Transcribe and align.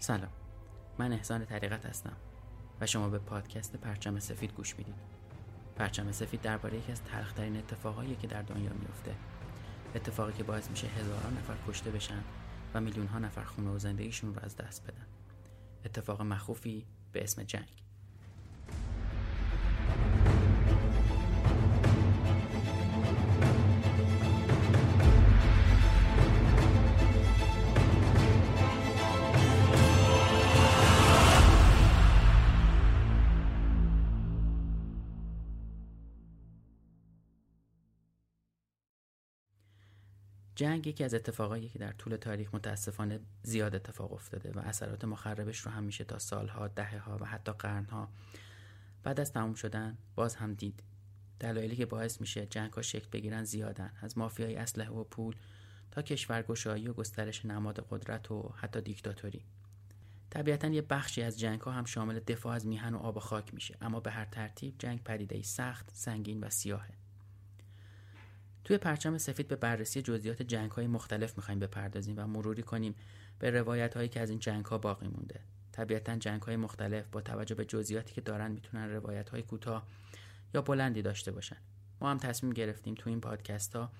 سلام. 0.00 0.30
من 0.98 1.12
احسان 1.12 1.44
طریقت 1.44 1.86
هستم 1.86 2.16
و 2.80 2.86
شما 2.86 3.08
به 3.08 3.18
پادکست 3.18 3.76
پرچم 3.76 4.18
سفید 4.18 4.52
گوش 4.52 4.78
می‌دید. 4.78 4.94
پرچم 5.76 6.12
سفید 6.12 6.40
درباره 6.40 6.78
یکی 6.78 6.92
از 6.92 7.02
تلخترین 7.02 7.56
اتفاقایی 7.56 8.16
که 8.16 8.26
در 8.26 8.42
دنیا 8.42 8.72
میفته 8.72 9.14
اتفاقی 9.94 10.32
که 10.32 10.44
باعث 10.44 10.70
میشه 10.70 10.86
هزاران 10.86 11.32
نفر 11.32 11.54
کشته 11.68 11.90
بشن 11.90 12.22
و 12.74 12.80
میلیون 12.80 13.06
ها 13.06 13.18
نفر 13.18 13.44
خونه 13.44 13.70
و 13.70 13.78
زندگیشون 13.78 14.34
رو 14.34 14.40
از 14.44 14.56
دست 14.56 14.86
بدن. 14.86 15.06
اتفاق 15.84 16.22
مخوفی 16.22 16.86
به 17.12 17.22
اسم 17.22 17.42
جنگ. 17.42 17.82
جنگ 40.60 40.86
یکی 40.86 41.04
از 41.04 41.14
اتفاقایی 41.14 41.68
که 41.68 41.78
در 41.78 41.92
طول 41.92 42.16
تاریخ 42.16 42.54
متاسفانه 42.54 43.20
زیاد 43.42 43.74
اتفاق 43.74 44.12
افتاده 44.12 44.52
و 44.52 44.58
اثرات 44.58 45.04
مخربش 45.04 45.58
رو 45.60 45.70
هم 45.70 45.84
میشه 45.84 46.04
تا 46.04 46.18
سالها، 46.18 46.68
دهه 46.68 46.98
ها 46.98 47.18
و 47.20 47.24
حتی 47.24 47.52
قرنها 47.52 48.08
بعد 49.02 49.20
از 49.20 49.32
تموم 49.32 49.54
شدن 49.54 49.98
باز 50.14 50.34
هم 50.34 50.54
دید. 50.54 50.82
دلایلی 51.38 51.76
که 51.76 51.86
باعث 51.86 52.20
میشه 52.20 52.46
جنگ 52.46 52.72
ها 52.72 52.82
شکل 52.82 53.08
بگیرن 53.12 53.44
زیادن 53.44 53.92
از 54.00 54.18
مافیای 54.18 54.56
اسلحه 54.56 54.90
و 54.90 55.04
پول 55.04 55.36
تا 55.90 56.02
کشورگشایی 56.02 56.88
و 56.88 56.92
گسترش 56.92 57.46
نماد 57.46 57.86
قدرت 57.90 58.30
و 58.30 58.54
حتی 58.56 58.80
دیکتاتوری. 58.80 59.44
طبیعتا 60.30 60.68
یه 60.68 60.82
بخشی 60.82 61.22
از 61.22 61.38
جنگ 61.38 61.60
ها 61.60 61.70
هم 61.70 61.84
شامل 61.84 62.20
دفاع 62.20 62.54
از 62.54 62.66
میهن 62.66 62.94
و 62.94 62.98
آب 62.98 63.16
و 63.16 63.20
خاک 63.20 63.54
میشه 63.54 63.76
اما 63.80 64.00
به 64.00 64.10
هر 64.10 64.24
ترتیب 64.24 64.74
جنگ 64.78 65.02
پدیده 65.04 65.42
سخت، 65.42 65.90
سنگین 65.92 66.40
و 66.40 66.50
سیاهه. 66.50 66.94
توی 68.64 68.78
پرچم 68.78 69.18
سفید 69.18 69.48
به 69.48 69.56
بررسی 69.56 70.02
جزئیات 70.02 70.42
جنگ 70.42 70.70
های 70.70 70.86
مختلف 70.86 71.36
می‌خوایم 71.36 71.60
بپردازیم 71.60 72.14
و 72.18 72.26
مروری 72.26 72.62
کنیم 72.62 72.94
به 73.38 73.50
روایت 73.50 73.94
هایی 73.96 74.08
که 74.08 74.20
از 74.20 74.30
این 74.30 74.38
جنگ 74.38 74.64
ها 74.64 74.78
باقی 74.78 75.08
مونده. 75.08 75.40
طبیعتا 75.72 76.16
جنگ 76.16 76.42
های 76.42 76.56
مختلف 76.56 77.08
با 77.12 77.20
توجه 77.20 77.54
به 77.54 77.64
جزئیاتی 77.64 78.14
که 78.14 78.20
دارن 78.20 78.50
می‌تونن 78.50 78.90
روایت 78.90 79.28
های 79.28 79.42
کوتاه 79.42 79.86
یا 80.54 80.62
بلندی 80.62 81.02
داشته 81.02 81.32
باشن. 81.32 81.56
ما 82.00 82.10
هم 82.10 82.18
تصمیم 82.18 82.52
گرفتیم 82.52 82.94
تو 82.94 83.10
این 83.10 83.20
پادکست 83.20 83.76
ها 83.76 83.92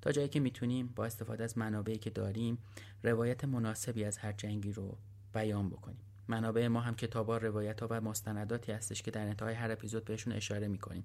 تا 0.00 0.12
جایی 0.12 0.28
که 0.28 0.40
می‌تونیم 0.40 0.86
با 0.86 1.04
استفاده 1.04 1.44
از 1.44 1.58
منابعی 1.58 1.98
که 1.98 2.10
داریم 2.10 2.58
روایت 3.02 3.44
مناسبی 3.44 4.04
از 4.04 4.18
هر 4.18 4.32
جنگی 4.32 4.72
رو 4.72 4.98
بیان 5.34 5.68
بکنیم. 5.70 6.00
منابع 6.28 6.68
ما 6.68 6.80
هم 6.80 6.94
کتابا 6.94 7.36
روایت 7.36 7.80
ها 7.80 7.86
و 7.90 8.00
مستنداتی 8.00 8.72
هستش 8.72 9.02
که 9.02 9.10
در 9.10 9.26
انتهای 9.26 9.54
هر 9.54 9.72
اپیزود 9.72 10.04
بهشون 10.04 10.32
اشاره 10.32 10.68
می‌کنیم. 10.68 11.04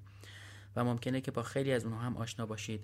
و 0.75 0.83
ممکنه 0.83 1.21
که 1.21 1.31
با 1.31 1.43
خیلی 1.43 1.71
از 1.71 1.85
اونها 1.85 1.99
هم 1.99 2.17
آشنا 2.17 2.45
باشید 2.45 2.83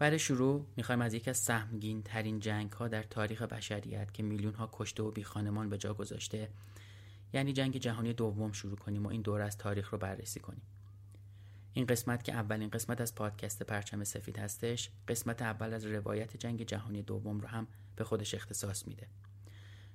برای 0.00 0.18
شروع 0.18 0.66
می‌خوایم 0.76 1.00
از 1.00 1.14
یکی 1.14 1.30
از 1.30 1.36
سهمگین 1.36 2.02
ترین 2.02 2.40
جنگ 2.40 2.72
ها 2.72 2.88
در 2.88 3.02
تاریخ 3.02 3.42
بشریت 3.42 4.14
که 4.14 4.22
میلیون 4.22 4.54
ها 4.54 4.70
کشته 4.72 5.02
و 5.02 5.10
بی 5.10 5.24
خانمان 5.24 5.68
به 5.68 5.78
جا 5.78 5.94
گذاشته 5.94 6.48
یعنی 7.32 7.52
جنگ 7.52 7.76
جهانی 7.76 8.12
دوم 8.12 8.52
شروع 8.52 8.76
کنیم 8.76 9.06
و 9.06 9.08
این 9.08 9.22
دور 9.22 9.40
از 9.40 9.58
تاریخ 9.58 9.90
رو 9.90 9.98
بررسی 9.98 10.40
کنیم. 10.40 10.62
این 11.72 11.86
قسمت 11.86 12.24
که 12.24 12.32
اولین 12.32 12.70
قسمت 12.70 13.00
از 13.00 13.14
پادکست 13.14 13.62
پرچم 13.62 14.04
سفید 14.04 14.38
هستش 14.38 14.90
قسمت 15.08 15.42
اول 15.42 15.74
از 15.74 15.86
روایت 15.86 16.36
جنگ 16.36 16.62
جهانی 16.62 17.02
دوم 17.02 17.40
رو 17.40 17.48
هم 17.48 17.66
به 17.96 18.04
خودش 18.04 18.34
اختصاص 18.34 18.88
میده. 18.88 19.06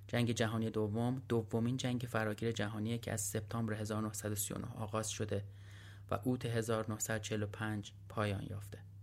جنگ 0.07 0.31
جهانی 0.31 0.69
دوم 0.69 1.21
دومین 1.29 1.77
جنگ 1.77 2.07
فراگیر 2.09 2.51
جهانیه 2.51 2.97
که 2.97 3.13
از 3.13 3.21
سپتامبر 3.21 3.73
1939 3.73 4.67
آغاز 4.75 5.09
شده 5.09 5.43
و 6.11 6.19
اوت 6.23 6.45
1945 6.45 7.91
پایان 8.09 8.43
یافته. 8.49 8.94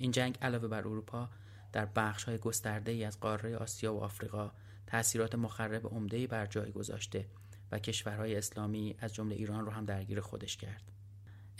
این 0.00 0.10
جنگ 0.10 0.38
علاوه 0.42 0.68
بر 0.68 0.78
اروپا 0.78 1.28
در 1.72 1.86
بخش 1.86 2.24
های 2.24 2.38
گسترده 2.38 2.92
ای 2.92 3.04
از 3.04 3.20
قاره 3.20 3.56
آسیا 3.56 3.94
و 3.94 4.00
آفریقا 4.00 4.52
تأثیرات 4.86 5.34
مخرب 5.34 5.86
عمده 5.86 6.26
بر 6.26 6.46
جای 6.46 6.72
گذاشته 6.72 7.26
و 7.72 7.78
کشورهای 7.78 8.36
اسلامی 8.36 8.96
از 8.98 9.14
جمله 9.14 9.34
ایران 9.34 9.64
رو 9.64 9.72
هم 9.72 9.84
درگیر 9.84 10.20
خودش 10.20 10.56
کرد. 10.56 10.92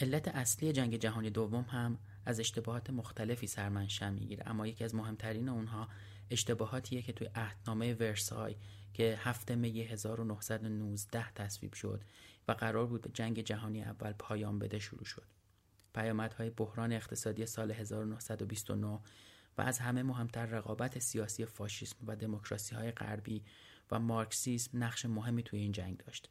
علت 0.00 0.28
اصلی 0.28 0.72
جنگ 0.72 0.96
جهانی 0.96 1.30
دوم 1.30 1.62
هم 1.62 1.98
از 2.26 2.40
اشتباهات 2.40 2.90
مختلفی 2.90 3.46
سرمنشأ 3.46 4.10
می‌گیره 4.10 4.48
اما 4.48 4.66
یکی 4.66 4.84
از 4.84 4.94
مهمترین 4.94 5.48
اونها 5.48 5.88
اشتباهاتیه 6.30 7.02
که 7.02 7.12
توی 7.12 7.30
عهدنامه 7.34 7.94
ورسای 7.94 8.56
که 8.94 9.18
هفته 9.22 9.54
می 9.54 9.82
1919 9.82 11.32
تصویب 11.32 11.72
شد 11.72 12.04
و 12.48 12.52
قرار 12.52 12.86
بود 12.86 13.00
به 13.00 13.10
جنگ 13.14 13.40
جهانی 13.40 13.82
اول 13.82 14.12
پایان 14.12 14.58
بده 14.58 14.78
شروع 14.78 15.04
شد. 15.04 15.39
پیامدهای 15.94 16.50
بحران 16.50 16.92
اقتصادی 16.92 17.46
سال 17.46 17.70
1929 17.70 19.00
و 19.58 19.62
از 19.62 19.78
همه 19.78 20.02
مهمتر 20.02 20.46
رقابت 20.46 20.98
سیاسی 20.98 21.46
فاشیسم 21.46 21.96
و 22.06 22.16
دموکراسی 22.16 22.74
های 22.74 22.90
غربی 22.90 23.44
و 23.90 23.98
مارکسیسم 23.98 24.84
نقش 24.84 25.04
مهمی 25.04 25.42
توی 25.42 25.58
این 25.58 25.72
جنگ 25.72 25.96
داشت. 25.96 26.30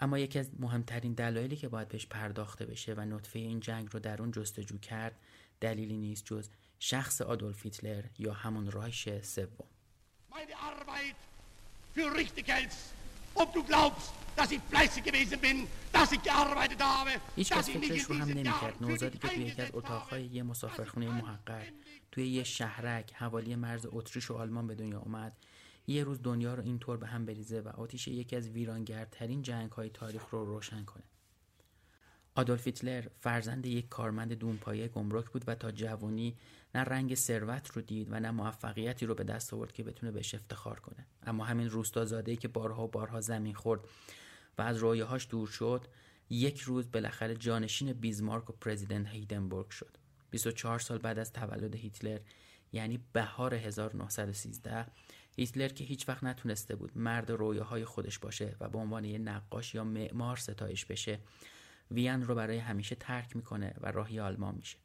اما 0.00 0.18
یکی 0.18 0.38
از 0.38 0.50
مهمترین 0.58 1.12
دلایلی 1.12 1.56
که 1.56 1.68
باید 1.68 1.88
بهش 1.88 2.06
پرداخته 2.06 2.66
بشه 2.66 2.94
و 2.94 3.00
نطفه 3.00 3.38
این 3.38 3.60
جنگ 3.60 3.88
رو 3.92 4.00
در 4.00 4.22
اون 4.22 4.30
جستجو 4.30 4.78
کرد 4.78 5.20
دلیلی 5.60 5.96
نیست 5.96 6.24
جز 6.24 6.48
شخص 6.78 7.20
آدولف 7.20 7.62
هیتلر 7.62 8.04
یا 8.18 8.32
همون 8.32 8.70
رایش 8.70 9.08
سوم. 9.22 9.66
Dass 14.38 14.50
ich 14.52 14.62
fleißig 14.72 15.02
gewesen 15.10 15.38
bin, 15.46 15.56
dass 15.96 16.08
ich 16.12 16.22
gearbeitet 16.22 16.80
habe. 16.80 17.10
هیچ 17.36 17.52
کس 17.52 17.70
فکرش 17.70 18.02
رو 18.02 18.14
هم 18.14 18.28
نمی‌کرد. 18.28 18.74
نوزادی 18.80 19.18
که 19.18 19.28
توی 19.28 19.44
یکی 19.44 19.62
از 19.62 19.70
اتاقهای 19.72 20.24
یه 20.26 20.42
مسافرخونه 20.42 21.08
محقق. 21.08 21.66
توی 22.12 22.28
یه 22.28 22.44
شهرک 22.44 23.14
حوالی 23.14 23.56
مرز 23.56 23.86
اتریش 23.90 24.30
و 24.30 24.34
آلمان 24.34 24.66
به 24.66 24.74
دنیا 24.74 24.98
اومد. 24.98 25.32
یه 25.86 26.04
روز 26.04 26.22
دنیا 26.22 26.54
رو 26.54 26.62
اینطور 26.62 26.96
به 26.96 27.06
هم 27.06 27.26
بریزه 27.26 27.60
و 27.60 27.68
آتیش 27.68 28.08
یکی 28.08 28.36
از 28.36 28.48
ویرانگرترین 28.48 29.42
جنگ 29.42 29.72
های 29.72 29.88
تاریخ 29.90 30.22
رو 30.30 30.44
روشن 30.44 30.84
کنه. 30.84 31.02
آدولف 32.34 32.66
هیتلر 32.66 33.04
فرزند 33.20 33.66
یک 33.66 33.88
کارمند 33.88 34.32
دونپایه 34.32 34.88
گمرک 34.88 35.30
بود 35.30 35.44
و 35.46 35.54
تا 35.54 35.70
جوانی 35.70 36.36
نه 36.74 36.80
رنگ 36.80 37.14
ثروت 37.14 37.70
رو 37.70 37.82
دید 37.82 38.08
و 38.10 38.20
نه 38.20 38.30
موفقیتی 38.30 39.06
رو 39.06 39.14
به 39.14 39.24
دست 39.24 39.54
آورد 39.54 39.72
که 39.72 39.82
بتونه 39.82 40.12
بهش 40.12 40.34
افتخار 40.34 40.80
کنه. 40.80 41.06
اما 41.26 41.44
همین 41.44 41.70
روستازاده 41.70 42.36
که 42.36 42.48
بارها 42.48 42.84
و 42.84 42.88
بارها 42.88 43.20
زمین 43.20 43.54
خورد 43.54 43.80
و 44.58 44.62
از 44.62 44.76
رویاهاش 44.76 45.26
دور 45.30 45.48
شد 45.48 45.86
یک 46.30 46.60
روز 46.60 46.90
بالاخره 46.90 47.34
جانشین 47.34 47.92
بیزمارک 47.92 48.50
و 48.50 48.52
پرزیدنت 48.52 49.06
هیدنبورگ 49.06 49.70
شد. 49.70 49.96
24 50.30 50.78
سال 50.78 50.98
بعد 50.98 51.18
از 51.18 51.32
تولد 51.32 51.74
هیتلر 51.74 52.20
یعنی 52.72 53.00
بهار 53.12 53.54
1913 53.54 54.86
هیتلر 55.36 55.68
که 55.68 55.84
هیچ 55.84 56.08
وقت 56.08 56.24
نتونسته 56.24 56.76
بود 56.76 56.98
مرد 56.98 57.30
رویاهای 57.30 57.84
خودش 57.84 58.18
باشه 58.18 58.56
و 58.60 58.68
به 58.68 58.78
عنوان 58.78 59.04
یه 59.04 59.18
نقاش 59.18 59.74
یا 59.74 59.84
معمار 59.84 60.36
ستایش 60.36 60.84
بشه 60.84 61.18
وین 61.90 62.22
رو 62.22 62.34
برای 62.34 62.58
همیشه 62.58 62.94
ترک 62.94 63.36
می‌کنه 63.36 63.74
و 63.80 63.92
راهی 63.92 64.20
آلمان 64.20 64.54
میشه. 64.54 64.78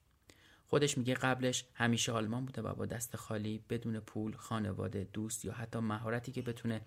خودش 0.67 0.97
میگه 0.97 1.13
قبلش 1.13 1.65
همیشه 1.73 2.11
آلمان 2.11 2.45
بوده 2.45 2.61
و 2.61 2.73
با 2.73 2.85
دست 2.85 3.15
خالی 3.15 3.63
بدون 3.69 3.99
پول 3.99 4.35
خانواده 4.35 5.07
دوست 5.13 5.45
یا 5.45 5.53
حتی 5.53 5.79
مهارتی 5.79 6.31
که 6.31 6.41
بتونه 6.41 6.81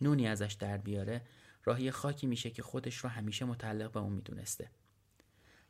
نونی 0.00 0.26
ازش 0.28 0.56
در 0.60 0.76
بیاره 0.76 1.22
راهی 1.64 1.90
خاکی 1.90 2.26
میشه 2.26 2.50
که 2.50 2.62
خودش 2.62 2.96
رو 2.96 3.10
همیشه 3.10 3.44
متعلق 3.44 3.92
به 3.92 4.00
اون 4.00 4.12
می‌دونسته. 4.12 4.70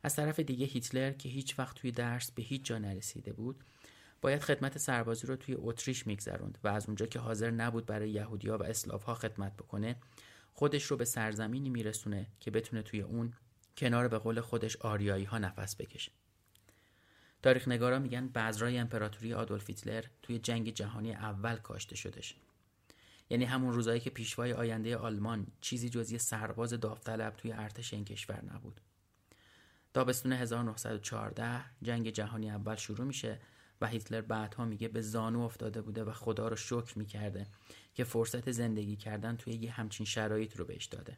از 0.03 0.15
طرف 0.15 0.39
دیگه 0.39 0.65
هیتلر 0.65 1.11
که 1.11 1.29
هیچ 1.29 1.59
وقت 1.59 1.75
توی 1.75 1.91
درس 1.91 2.31
به 2.31 2.43
هیچ 2.43 2.65
جا 2.65 2.77
نرسیده 2.77 3.33
بود 3.33 3.63
باید 4.21 4.41
خدمت 4.41 4.77
سربازی 4.77 5.27
رو 5.27 5.35
توی 5.35 5.55
اتریش 5.59 6.07
میگذروند 6.07 6.57
و 6.63 6.67
از 6.67 6.85
اونجا 6.85 7.05
که 7.05 7.19
حاضر 7.19 7.51
نبود 7.51 7.85
برای 7.85 8.09
یهودیا 8.09 8.57
و 8.57 8.63
اسلافها 8.63 9.15
خدمت 9.15 9.57
بکنه 9.57 9.95
خودش 10.53 10.83
رو 10.83 10.97
به 10.97 11.05
سرزمینی 11.05 11.69
میرسونه 11.69 12.27
که 12.39 12.51
بتونه 12.51 12.81
توی 12.81 13.01
اون 13.01 13.33
کنار 13.77 14.07
به 14.07 14.17
قول 14.17 14.41
خودش 14.41 14.75
آریایی 14.75 15.23
ها 15.23 15.37
نفس 15.37 15.75
بکشه. 15.75 16.11
تاریخ 17.43 17.67
نگارا 17.67 17.99
میگن 17.99 18.27
بذرای 18.27 18.77
امپراتوری 18.77 19.33
آدولف 19.33 19.69
هیتلر 19.69 20.05
توی 20.23 20.39
جنگ 20.39 20.69
جهانی 20.69 21.13
اول 21.13 21.55
کاشته 21.55 21.95
شدش 21.95 22.35
یعنی 23.29 23.45
همون 23.45 23.73
روزایی 23.73 23.99
که 23.99 24.09
پیشوای 24.09 24.53
آینده 24.53 24.97
آلمان 24.97 25.47
چیزی 25.61 25.89
جز 25.89 26.11
یه 26.11 26.17
سرباز 26.17 26.73
داوطلب 26.73 27.35
توی 27.35 27.51
ارتش 27.51 27.93
این 27.93 28.05
کشور 28.05 28.45
نبود. 28.53 28.81
تابستون 29.93 30.33
1914 30.33 31.65
جنگ 31.81 32.09
جهانی 32.09 32.51
اول 32.51 32.75
شروع 32.75 33.07
میشه 33.07 33.39
و 33.81 33.87
هیتلر 33.87 34.21
بعدها 34.21 34.65
میگه 34.65 34.87
به 34.87 35.01
زانو 35.01 35.41
افتاده 35.41 35.81
بوده 35.81 36.03
و 36.03 36.11
خدا 36.11 36.47
رو 36.47 36.55
شکر 36.55 36.97
می‌کرده 36.97 37.47
که 37.93 38.03
فرصت 38.03 38.51
زندگی 38.51 38.95
کردن 38.95 39.37
توی 39.37 39.53
یه 39.53 39.71
همچین 39.71 40.05
شرایط 40.05 40.57
رو 40.57 40.65
بهش 40.65 40.85
داده. 40.85 41.17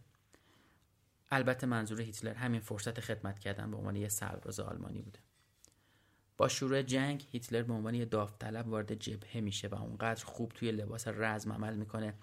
البته 1.32 1.68
منظور 1.68 2.02
هیتلر 2.02 2.34
همین 2.34 2.62
فرصت 2.62 3.00
خدمت 3.00 3.40
کردن 3.40 3.72
به 3.72 3.78
عنوان 3.78 3.96
یه 3.96 4.10
سرباز 4.10 4.60
آلمانی 4.60 5.02
بوده. 5.02 5.20
با 6.38 6.48
شروع 6.48 6.82
جنگ 6.82 7.26
هیتلر 7.32 7.64
به 7.64 7.74
عنوان 7.74 7.96
یه 7.96 8.06
داوطلب 8.06 8.68
وارد 8.68 8.94
جبهه 8.94 9.42
میشه 9.42 9.68
و 9.68 9.76
اونقدر 9.76 10.26
خوب 10.26 10.52
توی 10.52 10.72
لباس 10.72 11.08
رزم 11.08 11.54
عمل 11.54 11.76
می‌کنه 11.76 12.14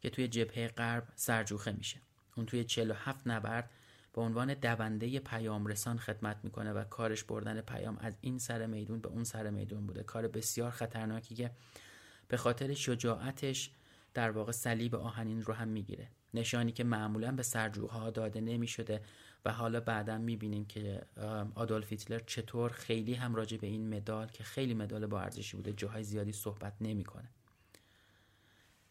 که 0.00 0.10
توی 0.10 0.28
جبهه 0.28 0.68
غرب 0.68 1.08
سرجوخه 1.16 1.72
میشه. 1.72 2.00
اون 2.36 2.46
توی 2.46 2.64
47 2.64 3.26
نبرد 3.26 3.70
به 4.12 4.20
عنوان 4.20 4.54
دونده 4.54 5.18
پیام 5.18 5.66
رسان 5.66 5.98
خدمت 5.98 6.36
می‌کنه 6.42 6.72
و 6.72 6.84
کارش 6.84 7.24
بردن 7.24 7.60
پیام 7.60 7.98
از 8.00 8.16
این 8.20 8.38
سر 8.38 8.66
میدون 8.66 9.00
به 9.00 9.08
اون 9.08 9.24
سر 9.24 9.50
میدون 9.50 9.86
بوده. 9.86 10.02
کار 10.02 10.28
بسیار 10.28 10.70
خطرناکی 10.70 11.34
که 11.34 11.50
به 12.28 12.36
خاطر 12.36 12.74
شجاعتش 12.74 13.70
در 14.14 14.30
واقع 14.30 14.52
صلیب 14.52 14.94
آهنین 14.94 15.42
رو 15.42 15.54
هم 15.54 15.68
می‌گیره. 15.68 16.08
نشانی 16.34 16.72
که 16.72 16.84
معمولا 16.84 17.32
به 17.32 17.42
سرجوها 17.42 18.10
داده 18.10 18.40
نمی 18.40 18.66
شده 18.66 19.02
و 19.44 19.52
حالا 19.52 19.80
بعدا 19.80 20.18
می 20.18 20.36
بینیم 20.36 20.64
که 20.64 21.02
آدولف 21.54 21.90
هیتلر 21.90 22.18
چطور 22.18 22.70
خیلی 22.70 23.14
هم 23.14 23.34
راجع 23.34 23.56
به 23.56 23.66
این 23.66 23.94
مدال 23.94 24.28
که 24.28 24.44
خیلی 24.44 24.74
مدال 24.74 25.06
با 25.06 25.20
ارزشی 25.20 25.56
بوده 25.56 25.72
جاهای 25.72 26.02
زیادی 26.02 26.32
صحبت 26.32 26.74
نمی‌کنه. 26.80 27.28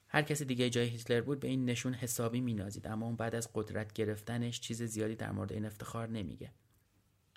هر 0.07 0.21
کسی 0.21 0.45
دیگه 0.45 0.69
جای 0.69 0.87
هیتلر 0.87 1.21
بود 1.21 1.39
به 1.39 1.47
این 1.47 1.65
نشون 1.65 1.93
حسابی 1.93 2.41
مینازید 2.41 2.87
اما 2.87 3.05
اون 3.05 3.15
بعد 3.15 3.35
از 3.35 3.49
قدرت 3.53 3.93
گرفتنش 3.93 4.59
چیز 4.59 4.83
زیادی 4.83 5.15
در 5.15 5.31
مورد 5.31 5.53
این 5.53 5.65
افتخار 5.65 6.09
نمیگه 6.09 6.51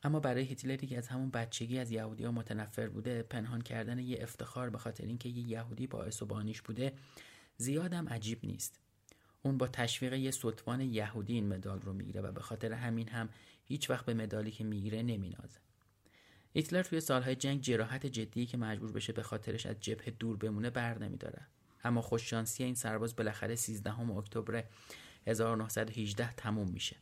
اما 0.05 0.20
برای 0.20 0.44
هیتلری 0.44 0.87
که 0.87 0.98
از 0.98 1.08
همون 1.08 1.31
بچگی 1.31 1.78
از 1.78 1.90
یهودی 1.90 2.25
ها 2.25 2.32
متنفر 2.32 2.88
بوده 2.88 3.22
پنهان 3.22 3.60
کردن 3.60 3.98
یه 3.98 4.19
افتخار 4.20 4.70
به 4.70 4.78
خاطر 4.78 5.05
اینکه 5.05 5.28
یه 5.28 5.48
یهودی 5.48 5.87
باعث 5.87 6.22
و 6.22 6.26
بانیش 6.26 6.62
بوده 6.62 6.93
زیادم 7.56 8.08
عجیب 8.08 8.38
نیست 8.43 8.81
اون 9.43 9.59
با 9.59 9.69
تشویق 9.69 10.12
یه 10.12 10.31
سلطان 10.31 10.81
یهودی 10.81 11.35
این 11.35 11.49
مدال 11.49 11.81
رو 11.81 11.93
می‌گیره 11.93 12.21
و 12.21 12.33
به 12.33 12.41
خاطر 12.41 12.73
همین 12.73 13.09
هم 13.09 13.29
هیچ 13.65 13.91
وقت 13.91 14.05
به 14.05 14.15
مدالی 14.15 14.51
که 14.51 14.65
می‌گیره 14.65 15.03
نمینازه. 15.03 15.58
هیتلر 16.55 16.82
توی 16.82 17.01
سالهای 17.01 17.37
جنگ 17.37 17.61
جراحت 17.61 18.06
جدی 18.06 18.46
که 18.46 18.56
مجبور 18.56 18.93
بشه 18.93 19.13
به 19.13 19.22
خاطرش 19.22 19.67
از 19.67 19.81
جبهه 19.81 20.11
دور 20.11 20.37
بمونه 20.37 20.70
بر 20.70 20.99
نمیداره. 20.99 21.46
اما 21.84 22.03
خوششانسی 22.03 22.65
این 22.65 22.75
سرباز 22.75 23.17
بالاخره 23.17 23.55
13 23.55 24.01
اکتبر 24.01 24.65
1918 25.27 26.32
تموم 26.32 26.69
میشه. 26.69 26.96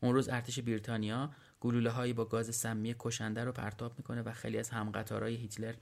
اون 0.00 0.14
روز 0.14 0.28
ارتش 0.28 0.58
بریتانیا 0.58 1.30
گلوله 1.64 1.90
هایی 1.90 2.12
با 2.12 2.24
گاز 2.24 2.56
سمی 2.56 2.94
کشنده 2.98 3.44
رو 3.44 3.52
پرتاب 3.52 3.98
می‌کنه 3.98 4.22
و 4.22 4.32
خیلی 4.32 4.58
از 4.58 4.70
همقطارای 4.70 5.34
هیتلر 5.34 5.74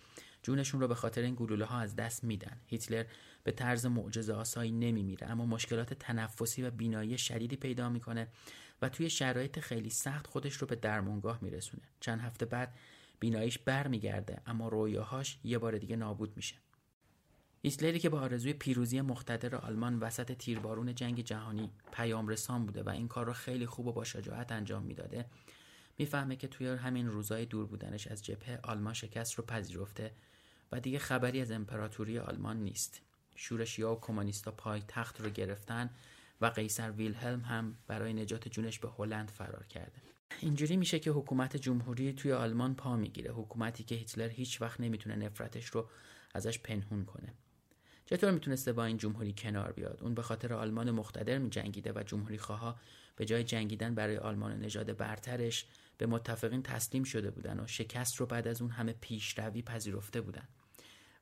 جونشون 0.42 0.80
رو 0.80 0.88
به 0.88 0.94
خاطر 0.94 1.22
این 1.22 1.34
گلوله 1.34 1.64
ها 1.64 1.78
از 1.78 1.96
دست 1.96 2.24
میدن. 2.24 2.60
هیتلر 2.66 3.04
به 3.44 3.52
طرز 3.52 3.86
معجزه 3.86 4.32
آسایی 4.32 4.72
نمیمیره 4.72 5.30
اما 5.30 5.46
مشکلات 5.46 5.94
تنفسی 5.94 6.62
و 6.62 6.70
بینایی 6.70 7.18
شدیدی 7.18 7.56
پیدا 7.56 7.88
می‌کنه 7.88 8.28
و 8.82 8.88
توی 8.88 9.10
شرایط 9.10 9.58
خیلی 9.58 9.90
سخت 9.90 10.26
خودش 10.26 10.54
رو 10.54 10.66
به 10.66 10.76
درمانگاه 10.76 11.38
میرسونه. 11.42 11.82
چند 12.00 12.20
هفته 12.20 12.46
بعد 12.46 12.74
بیناییش 13.20 13.58
برمیگرده 13.58 14.40
اما 14.46 14.68
رویاهاش 14.68 15.38
یه 15.44 15.58
بار 15.58 15.78
دیگه 15.78 15.96
نابود 15.96 16.36
میشه. 16.36 16.54
هیتلری 17.62 17.98
که 17.98 18.08
با 18.08 18.20
آرزوی 18.20 18.52
پیروزی 18.52 19.00
مقتدر 19.00 19.56
آلمان 19.56 19.98
وسط 19.98 20.32
تیربارون 20.32 20.94
جنگ 20.94 21.20
جهانی 21.20 21.70
پیام 21.92 22.28
رسان 22.28 22.66
بوده 22.66 22.82
و 22.82 22.88
این 22.88 23.08
کار 23.08 23.26
رو 23.26 23.32
خیلی 23.32 23.66
خوب 23.66 23.86
و 23.86 23.92
با 23.92 24.04
شجاعت 24.04 24.52
انجام 24.52 24.82
می‌داده 24.82 25.26
می‌فهمه 25.99 26.37
که 26.37 26.49
توی 26.49 26.66
همین 26.66 27.08
روزای 27.08 27.46
دور 27.46 27.66
بودنش 27.66 28.06
از 28.06 28.25
جبهه 28.25 28.61
آلمان 28.62 28.94
شکست 28.94 29.34
رو 29.34 29.44
پذیرفته 29.44 30.12
و 30.72 30.80
دیگه 30.80 30.99
خبری 30.99 31.40
از 31.40 31.50
امپراتوری 31.50 32.18
آلمان 32.18 32.56
نیست. 32.56 33.00
شورشیا 33.34 33.92
و 33.92 34.00
کمونیستا 34.00 34.50
پای 34.50 34.82
تخت 34.88 35.20
رو 35.20 35.30
گرفتن 35.30 35.90
و 36.40 36.46
قیصر 36.46 36.90
ویلهلم 36.90 37.40
هم 37.40 37.76
برای 37.87 38.12
نجات 38.12 38.49
جونش 38.49 38.78
به 38.78 38.88
هلند 38.99 39.30
فرار 39.30 39.66
کرده. 39.66 40.02
اینجوری 40.40 40.76
میشه 40.76 40.99
که 40.99 41.11
حکومت 41.11 41.56
جمهوری 41.56 42.12
توی 42.12 42.32
آلمان 42.32 42.75
پا 42.75 42.96
می‌گیره. 42.96 43.32
حکومتی 43.32 43.84
که 43.84 43.94
هیتلر 43.94 44.28
هیچ 44.28 44.62
وقت 44.62 44.80
نمی‌تونه 44.80 45.16
نفرتش 45.16 45.66
رو 45.66 45.88
ازش 46.34 46.58
پنهون 46.58 47.04
کنه. 47.04 47.34
چطور 48.06 48.30
می‌تونسته 48.30 48.72
با 48.72 48.84
این 48.84 48.96
جمهوری 48.96 49.34
کنار 49.38 49.72
بیاد؟ 49.72 49.99
اون 50.02 50.14
به 50.14 50.22
خاطر 50.22 50.52
آلمان 50.52 50.90
مقتدر 50.90 51.38
میجنگیده 51.38 51.92
و 51.92 52.02
جمهوری 52.02 52.38
خواه 52.38 52.80
به 53.16 53.25
جای 53.25 53.44
جنگیدن 53.44 53.94
برای 53.94 54.16
آلمان 54.16 54.61
نژاد 54.61 54.96
برترش 54.96 55.66
به 56.02 56.09
متفقین 56.09 56.62
تسلیم 56.62 57.04
شده 57.04 57.30
بودن 57.30 57.61
و 57.61 57.66
شکست 57.66 58.16
رو 58.16 58.26
بعد 58.26 58.49
از 58.49 58.62
اون 58.62 58.71
همه 58.71 58.92
پیشروی 58.92 59.62
پذیرفته 59.62 60.21
بودن. 60.21 60.49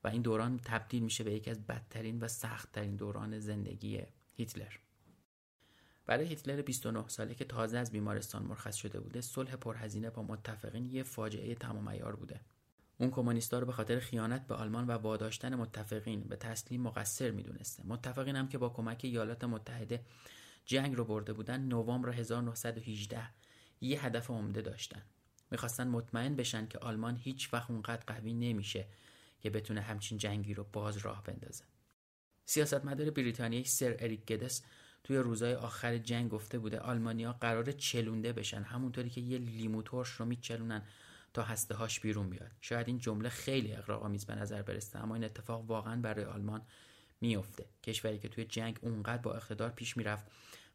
و 0.03 0.07
این 0.07 0.21
دوران 0.21 0.59
تبدیل 0.63 1.03
میشه 1.03 1.23
به 1.23 1.33
یکی 1.33 1.51
از 1.51 1.67
بدترین 1.67 2.19
و 2.19 2.27
سختترین 2.27 2.95
دوران 2.95 3.39
زندگی 3.39 4.01
هیتلر. 4.33 4.73
برای 6.05 6.27
هیتلر 6.27 6.61
29 6.61 7.07
ساله 7.07 7.35
که 7.35 7.45
تازه 7.45 7.77
از 7.77 7.91
بیمارستان 7.91 8.43
مرخص 8.43 8.75
شده 8.75 8.99
بوده 8.99 9.21
صلح 9.21 9.55
پرهزینه 9.55 10.09
با 10.09 10.23
متفقین 10.23 10.85
یه 10.85 11.03
فاجعه 11.03 11.55
تمام 11.55 11.89
عیار 11.89 12.15
بوده. 12.15 12.39
اون 12.97 13.11
کمونیستا 13.11 13.59
رو 13.59 13.65
به 13.65 13.71
خاطر 13.71 13.99
خیانت 13.99 14.47
به 14.47 14.55
آلمان 14.55 14.87
و 14.87 14.91
واداشتن 14.91 15.55
متفقین 15.55 16.21
به 16.21 16.35
تسلیم 16.35 16.81
مقصر 16.81 17.31
می‌دونسته. 17.31 17.83
متفقین 17.87 18.35
هم 18.35 18.47
که 18.47 18.57
با 18.57 18.69
کمک 18.69 19.01
ایالات 19.03 19.43
متحده 19.43 20.05
جنگ 20.65 20.95
رو 20.95 21.05
برده 21.05 21.33
بودن 21.33 21.61
نوامبر 21.61 22.09
1918 22.09 23.29
یه 23.81 24.05
هدف 24.05 24.29
عمده 24.29 24.61
داشتن. 24.61 25.01
می‌خواستن 25.51 25.87
مطمئن 25.87 26.35
بشن 26.35 26.67
که 26.67 26.79
آلمان 26.79 27.15
هیچ 27.15 27.53
وقت 27.53 27.71
اونقدر 27.71 28.03
قوی 28.07 28.33
نمیشه 28.33 28.87
که 29.39 29.49
بتونه 29.49 29.81
همچین 29.81 30.17
جنگی 30.17 30.53
رو 30.53 30.63
باز 30.63 30.97
راه 30.97 31.23
بندازه. 31.23 31.63
سیاستمدار 32.45 33.09
بریتانیایی 33.09 33.65
سر 33.65 33.95
اریک 33.99 34.25
گدس 34.25 34.61
توی 35.03 35.17
روزهای 35.17 35.53
آخر 35.53 35.97
جنگ 35.97 36.29
گفته 36.29 36.59
بوده 36.59 36.79
آلمانیا 36.79 37.33
قرار 37.33 37.71
چلونده 37.71 38.33
بشن 38.33 38.63
همونطوری 38.63 39.09
که 39.09 39.21
یه 39.21 39.37
لیمو 39.37 39.81
ترش 39.81 40.09
رو 40.09 40.25
میچلونن 40.25 40.83
تا 41.33 41.43
هسته 41.43 41.75
هاش 41.75 41.99
بیرون 41.99 42.29
بیاد. 42.29 42.51
شاید 42.61 42.87
این 42.87 42.97
جمله 42.97 43.29
خیلی 43.29 43.73
اقراق‌آمیز 43.73 44.25
به 44.25 44.35
نظر 44.35 44.61
برسه 44.61 44.99
اما 44.99 45.15
این 45.15 45.23
اتفاق 45.23 45.65
واقعا 45.65 46.01
برای 46.01 46.25
آلمان 46.25 46.61
میفته 47.21 47.65
کشوری 47.83 48.19
که 48.19 48.29
توی 48.29 48.45
جنگ 48.45 48.79
اونقدر 48.81 49.21
با 49.21 49.33
اقتدار 49.33 49.69
پیش 49.69 49.97
می‌رفت 49.97 50.25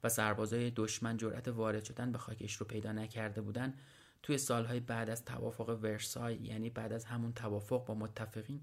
و 0.05 0.09
سربازای 0.09 0.73
دشمن 0.77 1.17
جرأت 1.17 1.49
وارد 1.49 1.85
شدن 1.85 2.13
به 2.13 2.19
خاکش 2.19 2.55
رو 2.55 2.67
پیدا 2.67 2.93
نکرده 2.93 3.41
بودن 3.41 3.75
توی 4.23 4.39
سالهای 4.39 4.81
بعد 4.81 5.11
از 5.11 5.25
توافق 5.25 5.69
ورسای 5.69 6.37
یعنی 6.37 6.71
بعد 6.71 6.93
از 6.93 7.05
همون 7.05 7.33
توافق 7.33 7.85
با 7.85 7.95
متفقین 7.95 8.61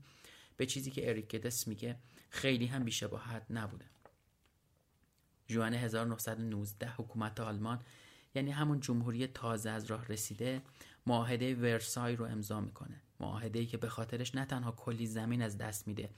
به 0.57 0.65
چیزی 0.65 0.91
که 0.91 1.09
اریک 1.09 1.27
گدس 1.27 1.67
میگه 1.67 1.95
خیلی 2.29 2.65
هم 2.65 2.83
بیشباهت 2.83 3.45
نبوده. 3.49 3.85
جوان 5.47 5.73
1919 5.73 6.89
حکومت 6.89 7.39
آلمان 7.39 7.79
یعنی 8.35 8.51
همون 8.51 8.79
جمهوری 8.79 9.27
تازه 9.27 9.69
از 9.69 9.85
راه 9.85 10.07
رسیده 10.07 10.61
معاهده 11.05 11.55
ورسای 11.55 12.15
رو 12.15 12.25
امضا 12.25 12.61
می‌کنه. 12.61 13.01
معاهده 13.19 13.65
که 13.65 13.77
به 13.77 13.89
خاطرش 13.89 14.35
نه 14.35 14.45
تنها 14.45 14.71
کلی 14.71 15.07
زمین 15.07 15.41
از 15.41 15.57
دست 15.57 15.87
میده 15.87 16.09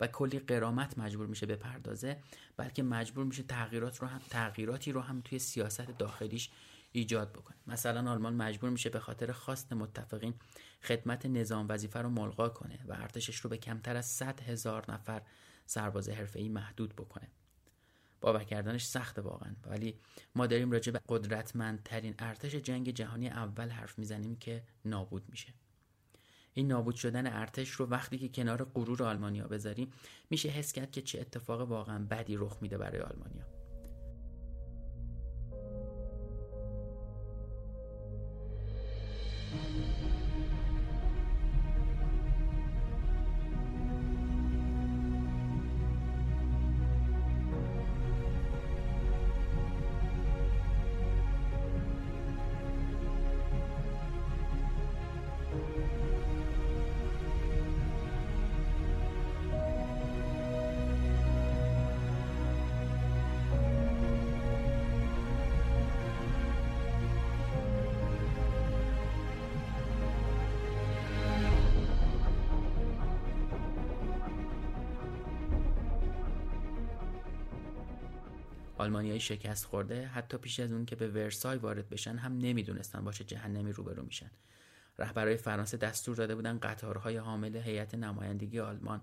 و 0.00 0.06
کلی 0.06 0.38
قرامت 0.38 0.98
مجبور 0.98 1.26
میشه 1.26 1.46
به 1.46 1.56
پردازه 1.56 2.20
بلکه 2.56 2.82
مجبور 2.82 3.24
میشه 3.24 3.42
تغییرات 3.42 3.98
رو 3.98 4.06
هم 4.06 4.20
تغییراتی 4.30 4.92
رو 4.92 5.00
هم 5.00 5.20
توی 5.20 5.38
سیاست 5.38 5.98
داخلیش 5.98 6.50
ایجاد 6.92 7.32
بکنه. 7.32 7.56
مثلا 7.66 8.10
آلمان 8.10 8.34
مجبور 8.34 8.70
میشه 8.70 8.90
به 8.90 9.00
خاطر 9.00 9.32
خواست 9.32 9.72
متفقین 9.72 10.34
خدمت 10.82 11.26
نظام 11.26 11.66
وظیفه 11.68 11.98
رو 11.98 12.10
ملغا 12.10 12.48
کنه 12.48 12.78
و 12.88 12.92
ارتشش 12.92 13.36
رو 13.36 13.50
به 13.50 13.56
کمتر 13.56 13.96
از 13.96 14.06
100 14.06 14.40
هزار 14.40 14.92
نفر 14.92 15.22
سرباز 15.66 16.08
حرفه‌ای 16.08 16.48
محدود 16.48 16.96
بکنه. 16.96 17.28
باور 18.20 18.44
کردنش 18.44 18.84
سخته 18.84 19.22
واقعا. 19.22 19.54
ولی 19.66 19.98
ما 20.34 20.46
داریم 20.46 20.70
راجع 20.70 20.92
به 20.92 21.00
قدرتمندترین 21.08 22.14
ارتش 22.18 22.54
جنگ 22.54 22.90
جهانی 22.90 23.28
اول 23.28 23.68
حرف 23.68 23.98
می‌زنیم 23.98 24.36
که 24.36 24.62
نابود 24.84 25.28
میشه. 25.28 25.54
این 26.54 26.66
نابود 26.66 26.94
شدن 26.94 27.26
ارتش 27.26 27.70
رو 27.70 27.86
وقتی 27.86 28.18
که 28.18 28.28
کنار 28.28 28.64
غرور 28.64 29.02
آلمانیا 29.02 29.48
بذاریم 29.48 29.90
میشه 30.30 30.48
حس 30.48 30.72
کرد 30.72 30.90
که 30.90 31.02
چه 31.02 31.20
اتفاق 31.20 31.60
واقعا 31.60 32.06
بدی 32.10 32.36
رخ 32.36 32.58
میده 32.62 32.78
برای 32.78 33.00
آلمانیا. 33.00 33.59
آلمانیایی 78.80 79.20
شکست 79.20 79.64
خورده 79.64 80.06
حتی 80.06 80.38
پیش 80.38 80.60
از 80.60 80.72
اون 80.72 80.84
که 80.84 80.96
به 80.96 81.08
ورسای 81.08 81.58
وارد 81.58 81.88
بشن 81.88 82.16
هم 82.16 82.38
نمی‌دونستن 82.38 83.04
باشه 83.04 83.24
جهنمی 83.24 83.72
روبرو 83.72 84.02
میشن. 84.02 84.30
رهبرای 84.98 85.36
فرانسه 85.36 85.76
دستور 85.76 86.16
داده 86.16 86.34
بودن 86.34 86.58
قطارهای 86.58 87.16
حامل 87.16 87.56
هیئت 87.56 87.94
نمایندگی 87.94 88.60
آلمان 88.60 89.00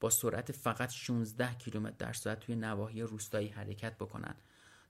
با 0.00 0.10
سرعت 0.10 0.52
فقط 0.52 0.92
16 0.92 1.54
کیلومتر 1.54 1.96
در 1.98 2.12
ساعت 2.12 2.40
توی 2.40 2.56
نواحی 2.56 3.02
روستایی 3.02 3.48
حرکت 3.48 3.98
بکنن 3.98 4.34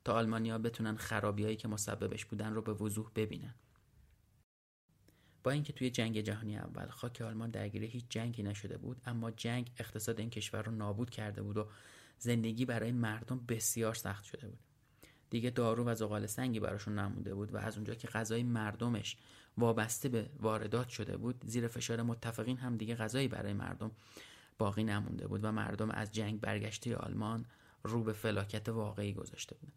تا 0.05 0.15
آلمانیا 0.15 0.59
بتونن 0.59 0.97
خرابیایی 0.97 1.57
که 1.57 1.69
مسببش 1.69 2.25
بودن 2.25 2.55
رو 2.55 2.62
به 2.62 2.73
وضوح 2.73 3.11
ببینن. 3.15 3.55
با 5.43 5.50
اینکه 5.50 5.73
توی 5.73 5.91
جنگ 5.91 6.21
جهانی 6.21 6.59
اول 6.59 6.87
خاک 6.87 7.21
آلمان 7.21 7.50
درگیر 7.50 7.85
هیچ 7.85 8.05
جنگی 8.09 8.43
نشده 8.43 8.79
بود 8.79 9.00
اما 9.07 9.31
جنگ 9.31 9.71
اقتصاد 9.79 10.21
این 10.21 10.31
کشور 10.31 10.62
رو 10.62 10.73
نابود 10.73 11.11
کرده 11.11 11.43
بود 11.43 11.57
و 11.57 11.69
زندگی 12.19 12.65
برای 12.65 12.93
مردم 12.93 13.41
بسیار 13.49 13.95
سخت 13.95 14.25
شده 14.25 14.49
بود. 14.49 14.59
دیگه 15.31 15.51
دارو 15.51 15.85
و 15.85 15.95
زغال 15.95 16.27
سنگی 16.27 16.61
براشون 16.61 16.99
نمونده 16.99 17.35
بود 17.35 17.55
و 17.55 17.57
از 17.57 17.77
اونجا 17.77 17.95
که 17.95 18.09
غذای 18.09 18.43
مردمش 18.43 19.17
وابسته 19.59 20.09
به 20.09 20.31
واردات 20.41 20.89
شده 20.89 21.17
بود 21.17 21.43
زیر 21.47 21.69
فشار 21.69 22.03
متفقین 22.03 22.57
هم 22.57 22.77
دیگه 22.77 22.95
غذایی 22.95 23.29
برای 23.29 23.53
مردم 23.53 23.91
باقی 24.59 24.85
نمونده 24.85 25.27
بود 25.27 25.45
و 25.45 25.53
مردم 25.53 25.91
از 25.91 26.13
جنگ 26.13 26.41
برگشته 26.41 26.97
آلمان 26.97 27.47
رو 27.83 28.03
به 28.03 28.13
فلاکت 28.13 28.69
واقعی 28.69 29.13
گذاشته 29.13 29.57
بودن. 29.57 29.73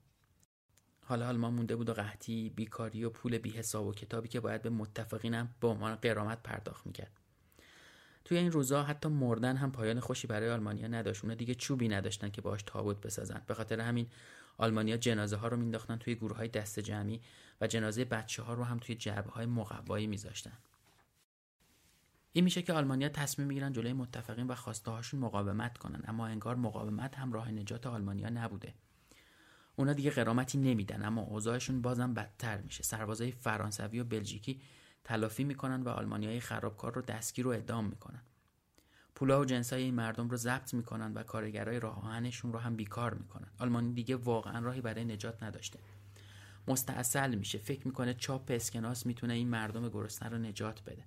حالا 1.06 1.28
آلمان 1.28 1.54
مونده 1.54 1.76
بود 1.76 1.90
و 1.90 1.94
قحطی 1.94 2.50
بیکاری 2.50 3.04
و 3.04 3.10
پول 3.10 3.38
بی 3.38 3.50
حساب 3.50 3.86
و 3.86 3.94
کتابی 3.94 4.28
که 4.28 4.40
باید 4.40 4.62
به 4.62 4.70
متفقینم 4.70 5.56
به 5.60 5.68
عنوان 5.68 5.96
قرامت 5.96 6.44
پرداخت 6.44 6.88
می‌کرد. 6.88 7.21
توی 8.26 8.38
این 8.38 8.52
روزا 8.52 8.84
حتی 8.84 9.10
مردن 9.10 9.58
هم 9.58 9.72
پایان 9.72 10.00
خوشی 10.00 10.28
برای 10.28 10.50
آلمانیا 10.50 10.88
نداشت. 10.88 11.24
اونا 11.24 11.36
دیگه 11.36 11.56
چوبی 11.56 11.88
نداشتن 11.88 12.30
که 12.30 12.42
باش 12.42 12.64
تابوت 12.66 13.02
بسازن. 13.02 13.42
به 13.48 13.54
خاطر 13.54 13.80
همین 13.80 14.08
آلمانیا 14.58 14.98
جنازه 14.98 15.36
ها 15.36 15.48
رو 15.48 15.58
مینداختن 15.58 15.98
توی 15.98 16.16
گروه 16.16 16.38
های 16.38 16.48
دست 16.48 16.80
جمعی 16.80 17.22
و 17.62 17.68
جنازه 17.68 18.06
بچه 18.06 18.44
ها 18.44 18.54
رو 18.54 18.64
هم 18.64 18.80
توی 18.80 18.96
جعبه 18.96 19.32
های 19.32 19.46
مقوایی 19.46 20.08
میذاشتن. 20.08 20.58
این 22.34 22.44
میشه 22.44 22.62
که 22.62 22.74
آلمانیا 22.74 23.10
تصمیم 23.10 23.48
می‌گیرن 23.48 23.74
جلوی 23.74 23.94
متفقین 23.94 24.48
و 24.48 24.56
خواسته 24.56 24.92
هاشون 24.92 25.20
مقاومت 25.20 25.78
کنن 25.78 26.02
اما 26.08 26.28
انگار 26.28 26.56
مقاومت 26.56 27.16
هم 27.16 27.34
راه 27.34 27.52
نجات 27.52 27.88
آلمانیا 27.88 28.30
نبوده. 28.30 28.74
اونا 29.76 29.94
دیگه 29.94 30.12
قرامتی 30.12 30.58
نمیدن 30.58 31.06
اما 31.06 31.22
اوضاعشون 31.22 31.82
بازم 31.82 32.14
بدتر 32.14 32.62
میشه. 32.62 32.84
سربازای 32.84 33.32
فرانسوی 33.32 34.00
و 34.00 34.04
بلژیکی 34.04 34.62
تلافی 35.04 35.44
می‌کنن 35.44 35.82
و 35.82 35.90
آلمانیای 35.90 36.40
خرابکار 36.40 36.94
رو 36.94 37.02
دستگیر 37.02 37.48
و 37.48 37.50
اعدام 37.50 37.86
می‌کنن. 37.86 38.22
پولا 39.16 39.42
و 39.42 39.46
جنسای 39.46 39.84
این 39.84 39.94
مردم 39.94 40.30
رو 40.30 40.38
ضبط 40.38 40.74
می‌کنن 40.74 41.14
و 41.14 41.24
کارگرای 41.24 41.80
راه 41.80 42.06
آهنشون 42.06 42.54
رو 42.54 42.60
هم 42.60 42.76
بیکار 42.76 43.14
می‌کنن. 43.14 43.48
آلمانی 43.60 43.94
دیگه 43.94 44.16
واقعا 44.16 44.60
راهی 44.60 44.82
برای 44.82 45.06
نجات 45.06 45.44
نداشته. 45.44 45.80
مستاصل 46.68 47.36
میشه. 47.36 47.58
فکر 47.58 47.88
می‌کنه 47.88 48.14
چاپ 48.14 48.52
اسکناس 48.52 49.06
می‌تونه 49.06 49.34
این 49.34 49.48
مردم 49.48 49.90
گرسنه 49.90 50.30
رو 50.30 50.38
نجات 50.38 50.84
بده. 50.84 51.04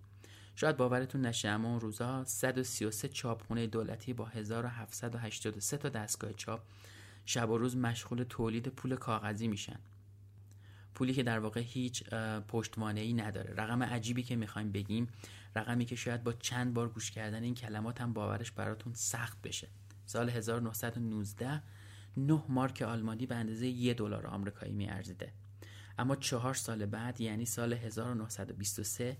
شاید 0.56 0.76
باورتون 0.76 1.20
نشه 1.20 1.48
اما 1.48 1.68
اون 1.68 1.80
روزها 1.80 2.24
133 2.24 3.08
چاپخونه 3.08 3.66
دولتی 3.66 4.12
با 4.12 4.24
1783 4.24 5.76
تا 5.76 5.88
دستگاه 5.88 6.32
چاپ 6.32 6.60
شب 7.24 7.50
و 7.50 7.58
روز 7.58 7.76
مشغول 7.76 8.22
تولید 8.22 8.68
پول 8.68 8.96
کاغذی 8.96 9.48
میشن. 9.48 9.78
پولی 10.94 11.14
که 11.14 11.22
در 11.22 11.38
واقع 11.38 11.60
هیچ 11.60 12.04
پشتوانه 12.48 13.00
ای 13.00 13.12
نداره. 13.12 13.54
رقم 13.54 13.82
عجیبی 13.82 14.22
که 14.22 14.36
می‌خوایم 14.36 14.72
بگیم 14.72 15.08
رقمی 15.56 15.84
که 15.84 15.96
شاید 15.96 16.24
با 16.24 16.32
چند 16.32 16.74
بار 16.74 16.88
گوش 16.88 17.10
کردن 17.10 17.42
این 17.42 17.54
کلمات 17.54 18.00
هم 18.00 18.12
باورش 18.12 18.50
براتون 18.50 18.92
سخت 18.94 19.42
بشه. 19.42 19.68
سال 20.06 20.30
1919 20.30 21.62
نه 22.16 22.42
مارک 22.48 22.82
آلمانی 22.82 23.26
به 23.26 23.34
اندازه 23.34 23.66
یه 23.66 23.94
دلار 23.94 24.26
آمریکایی 24.26 24.72
میارزیده. 24.72 25.32
اما 25.98 26.16
چهار 26.16 26.54
سال 26.54 26.86
بعد 26.86 27.20
یعنی 27.20 27.44
سال 27.44 27.72
1923 27.72 29.16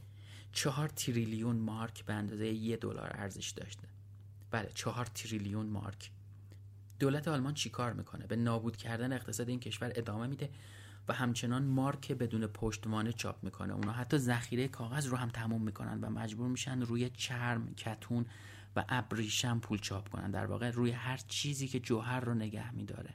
چهار 0.53 0.89
تریلیون 0.89 1.57
مارک 1.57 2.05
به 2.05 2.13
اندازه 2.13 2.47
یه 2.47 2.77
دلار 2.77 3.11
ارزش 3.15 3.51
داشته. 3.51 3.89
بله 4.51 4.71
چهار 4.75 5.07
تریلیون 5.07 5.67
مارک. 5.67 6.11
دولت 6.99 7.29
آلمان 7.29 7.55
چیکار 7.55 7.93
می‌کنه؟ 7.93 8.27
به 8.27 8.37
نابود 8.37 8.77
کردن 8.77 9.13
اقتصاد 9.13 9.49
این 9.49 9.61
کشور 9.61 9.93
ادامه 9.95 10.27
میده. 10.27 10.51
و 11.09 11.13
همچنان 11.13 11.65
مارک 11.65 12.13
بدون 12.13 12.47
پشتوانه 12.47 13.13
چاپ 13.13 13.45
می‌کنه. 13.45 13.75
اونا 13.75 13.93
حتی 13.93 14.19
ذخیره 14.19 14.69
کاغذ 14.69 15.07
رو 15.07 15.17
هم 15.17 15.29
تموم 15.29 15.63
می‌کنن 15.63 16.01
و 16.01 16.11
مجبور 16.11 16.49
میشن 16.49 16.83
روی 16.83 17.11
چرم 17.11 17.75
کتون 17.75 18.27
و 18.77 18.85
ابریشم 18.89 19.61
پول 19.61 19.79
چاپ 19.79 20.09
کنن. 20.09 20.31
در 20.31 20.47
واقع 20.47 20.71
روی 20.71 20.91
هر 20.91 21.17
چیزی 21.17 21.69
که 21.69 21.81
جوهر 21.81 22.21
رو 22.21 22.35
نگه 22.35 22.71
میداره. 22.71 23.15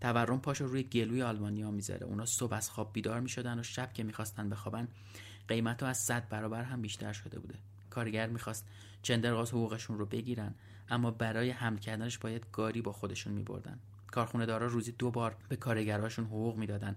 تورم 0.00 0.40
پاشو 0.40 0.66
روی 0.66 0.82
گلوی 0.82 1.22
آلمانیا 1.22 1.70
می‌ذاره. 1.70 2.06
اونا 2.06 2.26
صبح 2.26 2.54
از 2.54 2.70
خواب 2.70 2.92
بیدار 2.92 3.20
می‌شدن 3.20 3.58
و 3.58 3.62
شب 3.62 3.92
که 3.92 4.02
می‌خواستن 4.02 4.50
بخوابن 4.50 4.88
قیمت 5.48 5.82
ها 5.82 5.88
از 5.88 5.98
صد 5.98 6.28
برابر 6.28 6.62
هم 6.62 6.82
بیشتر 6.82 7.12
شده 7.12 7.38
بوده. 7.38 7.54
کارگر 7.90 8.26
می‌خواست 8.26 8.68
چندرغاز 9.02 9.50
حقوقشون 9.50 9.98
رو 9.98 10.06
بگیرن 10.06 10.54
اما 10.88 11.10
برای 11.10 11.50
حمل 11.50 11.78
کردنش 11.78 12.18
باید 12.18 12.46
گاری 12.52 12.82
با 12.82 12.92
خودشون 12.92 13.32
میبردن. 13.32 13.78
کارخونه 14.12 14.46
دارا 14.46 14.66
روزی 14.66 14.92
دو 14.92 15.10
بار 15.10 15.36
به 15.48 15.56
کارگراشون 15.56 16.24
حقوق 16.24 16.56
می‌دادن 16.56 16.96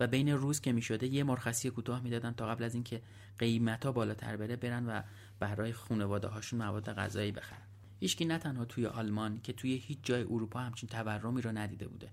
و 0.00 0.06
بین 0.06 0.28
روز 0.28 0.60
که 0.60 0.72
می‌شده 0.72 1.06
یه 1.06 1.24
مرخصی 1.24 1.70
کوتاه 1.70 2.02
می‌دادن 2.02 2.32
تا 2.32 2.46
قبل 2.46 2.64
از 2.64 2.74
اینکه 2.74 3.02
قیمت 3.38 3.86
ها 3.86 3.92
بالاتر 3.92 4.36
بره 4.36 4.56
برن 4.56 4.86
و 4.86 5.02
برای 5.38 5.72
خانواده 5.72 6.28
هاشون 6.28 6.58
مواد 6.58 6.92
غذایی 6.92 7.32
بخرن. 7.32 7.62
هیچکی 8.00 8.24
نه 8.24 8.38
تنها 8.38 8.64
توی 8.64 8.86
آلمان 8.86 9.40
که 9.40 9.52
توی 9.52 9.74
هیچ 9.74 9.98
جای 10.02 10.22
اروپا 10.22 10.60
همچین 10.60 10.88
تورمی 10.88 11.42
رو 11.42 11.52
ندیده 11.52 11.88
بوده. 11.88 12.10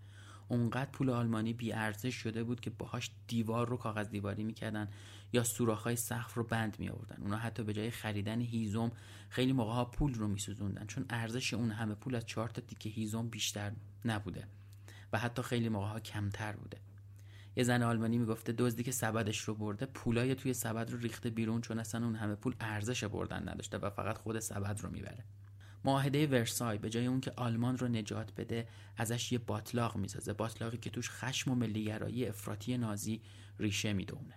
اونقدر 0.47 0.91
پول 0.91 1.09
آلمانی 1.09 1.53
بی 1.53 1.73
ارزش 1.73 2.15
شده 2.15 2.43
بود 2.43 2.59
که 2.59 2.69
باهاش 2.69 3.11
دیوار 3.27 3.69
رو 3.69 3.77
کاغذ 3.77 4.09
دیواری 4.09 4.43
می‌کردن 4.43 4.87
یا 5.33 5.43
سوراخ‌های 5.43 5.95
سقف 5.95 6.33
رو 6.33 6.43
بند 6.43 6.79
می 6.79 6.89
آوردن 6.89 7.17
اونا 7.21 7.37
حتی 7.37 7.63
به 7.63 7.73
جای 7.73 7.91
خریدن 7.91 8.41
هیزم 8.41 8.91
خیلی 9.29 9.53
موقع 9.53 9.73
ها 9.73 9.85
پول 9.85 10.13
رو 10.13 10.27
میسوزوندن. 10.27 10.85
چون 10.85 11.05
ارزش 11.09 11.53
اون 11.53 11.71
همه 11.71 11.95
پول 11.95 12.15
از 12.15 12.25
چهار 12.25 12.49
تا 12.49 12.61
تیکه 12.61 12.89
هیزم 12.89 13.27
بیشتر 13.27 13.71
نبوده 14.05 14.47
و 15.13 15.19
حتی 15.19 15.41
خیلی 15.41 15.69
موقع 15.69 15.87
ها 15.87 15.99
کمتر 15.99 16.51
بوده. 16.51 16.77
یه 17.55 17.63
زن 17.63 17.83
آلمانی 17.83 18.17
می‌گفته 18.17 18.51
دزدی 18.51 18.83
که 18.83 18.91
سبدش 18.91 19.39
رو 19.39 19.55
برده 19.55 19.85
پولای 19.85 20.35
توی 20.35 20.53
سبد 20.53 20.91
رو 20.91 20.97
ریخته 20.97 21.29
بیرون 21.29 21.61
چون 21.61 21.79
اصلا 21.79 22.05
اون 22.05 22.15
همه 22.15 22.35
پول 22.35 22.55
ارزش 22.59 23.03
بردن 23.03 23.49
نداشته 23.49 23.77
و 23.77 23.89
فقط 23.89 24.17
خود 24.17 24.39
سبد 24.39 24.79
رو 24.81 24.89
می‌بره. 24.89 25.23
معاهده 25.85 26.27
ورسای 26.27 26.77
به 26.77 26.89
جای 26.89 27.05
اون 27.05 27.21
که 27.21 27.31
آلمان 27.35 27.77
رو 27.77 27.87
نجات 27.87 28.33
بده 28.37 28.67
ازش 28.97 29.31
یه 29.31 29.39
باطلاق 29.39 29.95
می‌سازه. 29.95 30.33
باطلاقی 30.33 30.77
که 30.77 30.89
توش 30.89 31.09
خشم 31.09 31.51
و 31.51 31.55
ملیگرایی 31.55 32.25
افراطی 32.25 32.77
نازی 32.77 33.21
ریشه 33.59 33.93
می‌دونه. 33.93 34.33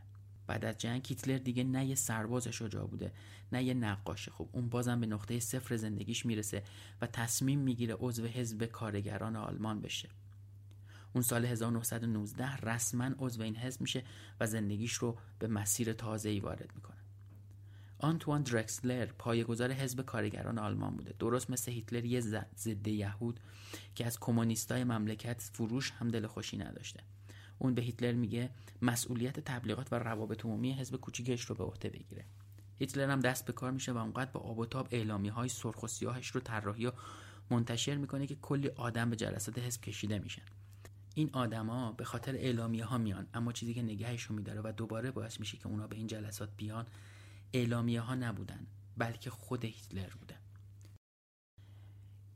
بعد 0.46 0.64
از 0.64 0.78
جنگ 0.78 1.06
هیتلر 1.08 1.38
دیگه 1.38 1.64
نه 1.64 1.86
یه 1.86 1.94
سرباز 1.94 2.48
شجاع 2.48 2.86
بوده 2.86 3.12
نه 3.52 3.62
یه 3.64 3.74
نقاش 3.74 4.28
خوب. 4.28 4.48
اون 4.52 4.68
بازم 4.68 5.00
به 5.00 5.06
نقطه 5.06 5.40
صفر 5.40 5.76
زندگیش 5.76 6.26
می‌رسه 6.26 6.62
و 7.00 7.06
تصمیم 7.06 7.58
می‌گیره 7.58 7.94
عضو 7.98 8.26
حزب 8.26 8.64
کارگران 8.64 9.36
آلمان 9.36 9.80
بشه. 9.80 10.08
اون 11.12 11.22
سال 11.22 11.44
1919 11.44 12.56
رسما 12.56 13.10
عضو 13.18 13.42
این 13.42 13.56
حزب 13.56 13.80
میشه 13.80 14.04
و 14.40 14.46
زندگیش 14.46 14.92
رو 14.92 15.18
به 15.38 15.46
مسیر 15.46 15.92
تازه‌ای 15.92 16.40
وارد 16.40 16.70
می‌کنه. 16.74 16.95
آنتوان 17.98 18.42
درکسلر 18.42 19.06
پایه‌گذار 19.06 19.72
حزب 19.72 20.00
کارگران 20.00 20.58
آلمان 20.58 20.96
بوده. 20.96 21.14
درست 21.18 21.50
مثل 21.50 21.72
هیتلر 21.72 22.04
یه 22.04 22.20
ضد 22.56 22.88
یهود 22.88 23.40
که 23.94 24.06
از 24.06 24.20
کمونیستای 24.20 24.84
مملکت 24.84 25.42
فروش 25.42 25.90
هم 25.90 26.08
دل 26.08 26.26
خوشی 26.26 26.56
نداشته. 26.56 27.00
اون 27.58 27.74
به 27.74 27.82
هیتلر 27.82 28.12
میگه 28.12 28.50
مسئولیت 28.82 29.40
تبلیغات 29.40 29.92
و 29.92 29.98
روابط 29.98 30.44
عمومی 30.44 30.72
حزب 30.72 30.96
کوچیکش 30.96 31.44
رو 31.44 31.54
به 31.54 31.64
عهده 31.64 31.88
بگیره. 31.88 32.24
هیتلر 32.78 33.10
هم 33.10 33.20
دست 33.20 33.44
به 33.46 33.52
کار 33.52 33.70
میشه 33.70 33.92
و 33.92 33.96
اونقدر 33.96 34.30
با 34.30 34.40
آب 34.40 34.58
و 34.58 34.66
تاب 34.66 34.88
اعلامی 34.90 35.28
های 35.28 35.48
سرخ 35.48 35.82
و 35.82 35.86
سیاهش 35.86 36.28
رو 36.28 36.40
طراحی 36.40 36.86
و 36.86 36.92
منتشر 37.50 37.94
می‌کنه 37.94 38.26
که 38.26 38.34
کلی 38.34 38.68
آدم 38.68 39.10
به 39.10 39.16
جلسات 39.16 39.58
حزب 39.58 39.80
کشیده 39.80 40.18
میشن. 40.18 40.42
این 41.14 41.30
آدما 41.32 41.92
به 41.92 42.04
خاطر 42.04 42.34
اعلامیه 42.34 42.84
ها 42.84 42.98
میان 42.98 43.26
اما 43.34 43.52
چیزی 43.52 43.74
که 43.74 43.82
نگهشون 43.82 44.36
میداره 44.36 44.60
و 44.64 44.72
دوباره 44.76 45.10
باعث 45.10 45.40
میشه 45.40 45.58
که 45.58 45.66
اونا 45.66 45.86
به 45.86 45.96
این 45.96 46.06
جلسات 46.06 46.48
بیان 46.56 46.86
اعلامیه 47.52 48.00
ها 48.00 48.14
نبودن 48.14 48.66
بلکه 48.96 49.30
خود 49.30 49.64
هیتلر 49.64 50.08
بوده. 50.08 50.36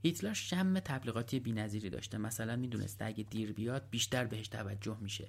هیتلر 0.03 0.33
شم 0.33 0.79
تبلیغاتی 0.79 1.41
بینظیری 1.41 1.91
داشته. 1.91 2.19
مثلا 2.19 2.57
می‌دونسته 2.57 3.05
اگه 3.05 3.25
دیر 3.25 3.53
بیاد 3.53 3.91
بیشتر 3.91 4.25
بهش 4.25 4.49
توجه 4.49 4.97
میشه. 5.01 5.29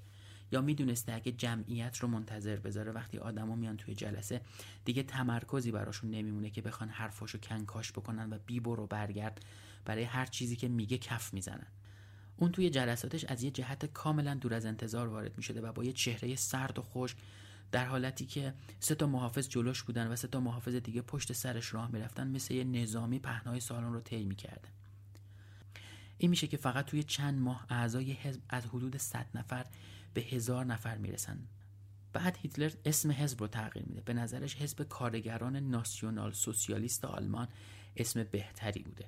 یا 0.51 0.61
می‌دونسته 0.61 1.13
اگه 1.13 1.31
جمعیت 1.31 1.97
رو 1.97 2.07
منتظر 2.07 2.55
بذاره. 2.55 2.91
وقتی 2.91 3.17
آدما 3.17 3.55
میان 3.55 3.77
توی 3.77 3.95
جلسه 3.95 4.41
دیگه 4.85 5.03
تمرکزی 5.03 5.71
براشون 5.71 6.11
نمیمونه 6.11 6.49
که 6.49 6.61
بخوان 6.61 6.89
حرفاشو 6.89 7.37
کنکاش 7.37 7.91
بکنن 7.91 8.33
و 8.33 8.39
بی 8.45 8.59
برو 8.59 8.87
برگرد 8.87 9.45
برای 9.85 10.03
هر 10.03 10.25
چیزی 10.25 10.55
که 10.55 10.67
میگه 10.67 10.97
کف 10.97 11.33
می‌زنن. 11.33 11.67
اون 12.37 12.51
توی 12.51 12.69
جلساتش 12.69 13.25
از 13.25 13.43
یه 13.43 13.51
جهت 13.51 13.85
کاملا 13.85 14.33
دور 14.33 14.53
از 14.53 14.65
انتظار 14.65 15.07
وارد 15.07 15.37
می‌شده 15.37 15.61
و 15.61 15.71
با 15.71 15.83
یه 15.83 15.93
چهره 15.93 16.35
سرد 16.35 16.79
و 16.79 16.81
خشک 16.81 17.17
در 17.71 17.85
حالتی 17.85 18.25
که 18.25 18.53
سه 18.79 18.95
تا 18.95 19.07
محافظ 19.07 19.49
جلوش 19.49 19.83
بودن 19.83 20.07
و 20.07 20.15
سه 20.15 20.27
تا 20.27 20.39
محافظ 20.39 20.75
دیگه 20.75 21.01
پشت 21.01 21.33
سرش 21.33 21.73
راه 21.73 21.91
می‌رفتن 21.91 22.27
مثل 22.27 22.53
یه 22.53 22.63
نظامی 22.63 23.19
پهنای 23.19 23.59
سالن 23.59 23.93
رو 23.93 24.01
طی 24.01 24.25
می‌کرده. 24.25 24.69
این 26.17 26.29
میشه 26.29 26.47
که 26.47 26.57
فقط 26.57 26.85
توی 26.85 27.03
چند 27.03 27.39
ماه 27.39 27.65
اعضای 27.69 28.11
حزب 28.11 28.41
از 28.49 28.65
حدود 28.65 28.97
100 28.97 29.25
نفر 29.35 29.65
به 30.13 30.21
هزار 30.21 30.65
نفر 30.65 30.97
می‌رسن. 30.97 31.47
بعد 32.13 32.37
هیتلر 32.41 32.71
اسم 32.85 33.11
حزب 33.11 33.41
رو 33.41 33.47
تغییر 33.47 33.85
میده. 33.85 34.01
به 34.01 34.13
نظرش 34.13 34.55
حزب 34.55 34.83
کارگران 34.83 35.55
ناسیونال 35.55 36.31
سوسیالیست 36.31 37.05
آلمان 37.05 37.47
اسم 37.97 38.23
بهتری 38.23 38.83
بوده. 38.83 39.05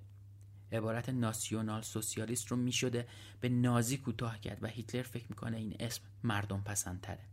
عبارت 0.72 1.10
ناسیونال 1.10 1.82
سوسیالیست 1.82 2.48
رو 2.48 2.58
می‌شده 2.58 3.08
به 3.42 3.50
نازی 3.50 3.98
کوتاه 3.98 4.40
کرد 4.40 4.64
و 4.64 4.68
هیتلر 4.68 5.04
فکر 5.04 5.26
می‌کنه 5.30 5.58
این 5.58 5.76
اسم 5.80 6.02
مردم 6.24 6.62
پسندتره. 6.62 7.33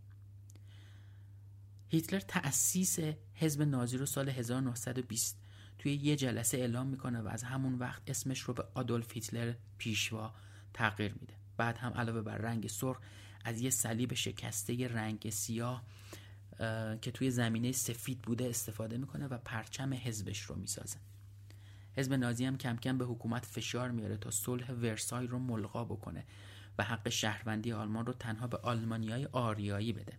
هیتلر 1.90 2.20
تأسیس 2.20 2.98
حزب 3.34 3.62
نازی 3.62 3.96
رو 3.98 4.06
سال 4.06 4.28
1920 4.28 5.38
توی 5.78 5.94
یه 5.94 6.16
جلسه 6.16 6.58
اعلام 6.58 6.86
می‌کنه 6.86 7.20
و 7.20 7.28
از 7.28 7.42
همون 7.42 7.74
وقت 7.74 8.02
اسمش 8.06 8.40
رو 8.40 8.54
به 8.54 8.64
آدولف 8.74 9.12
هیتلر 9.12 9.54
پیشوا 9.78 10.34
تغییر 10.74 11.12
میده. 11.12 11.34
بعد 11.56 11.78
هم 11.78 11.92
علاوه 11.92 12.22
بر 12.22 12.38
رنگ 12.38 12.66
سرخ 12.66 12.98
از 13.44 13.60
یه 13.60 13.70
صلیب 13.70 14.14
شکسته 14.14 14.88
رنگ 14.88 15.30
سیاه 15.30 15.84
که 17.02 17.10
توی 17.14 17.30
زمینه 17.30 17.72
سفید 17.72 18.22
بوده 18.22 18.48
استفاده 18.48 18.98
می‌کنه 18.98 19.26
و 19.26 19.38
پرچم 19.38 19.94
حزبش 19.94 20.40
رو 20.40 20.56
می‌سازه. 20.56 20.96
حزب 21.96 22.14
نازی 22.14 22.44
هم 22.44 22.58
کم 22.58 22.76
کم 22.76 22.98
به 22.98 23.04
حکومت 23.04 23.46
فشار 23.46 23.90
میاره 23.90 24.16
تا 24.16 24.30
صلح 24.30 24.72
ورسای 24.72 25.26
رو 25.26 25.38
ملغا 25.38 25.84
بکنه 25.84 26.24
و 26.78 26.84
حق 26.84 27.08
شهروندی 27.08 27.72
آلمان 27.72 28.06
رو 28.06 28.12
تنها 28.12 28.46
به 28.46 28.56
آلمانیای 28.56 29.24
آریایی 29.32 29.92
بده. 29.92 30.18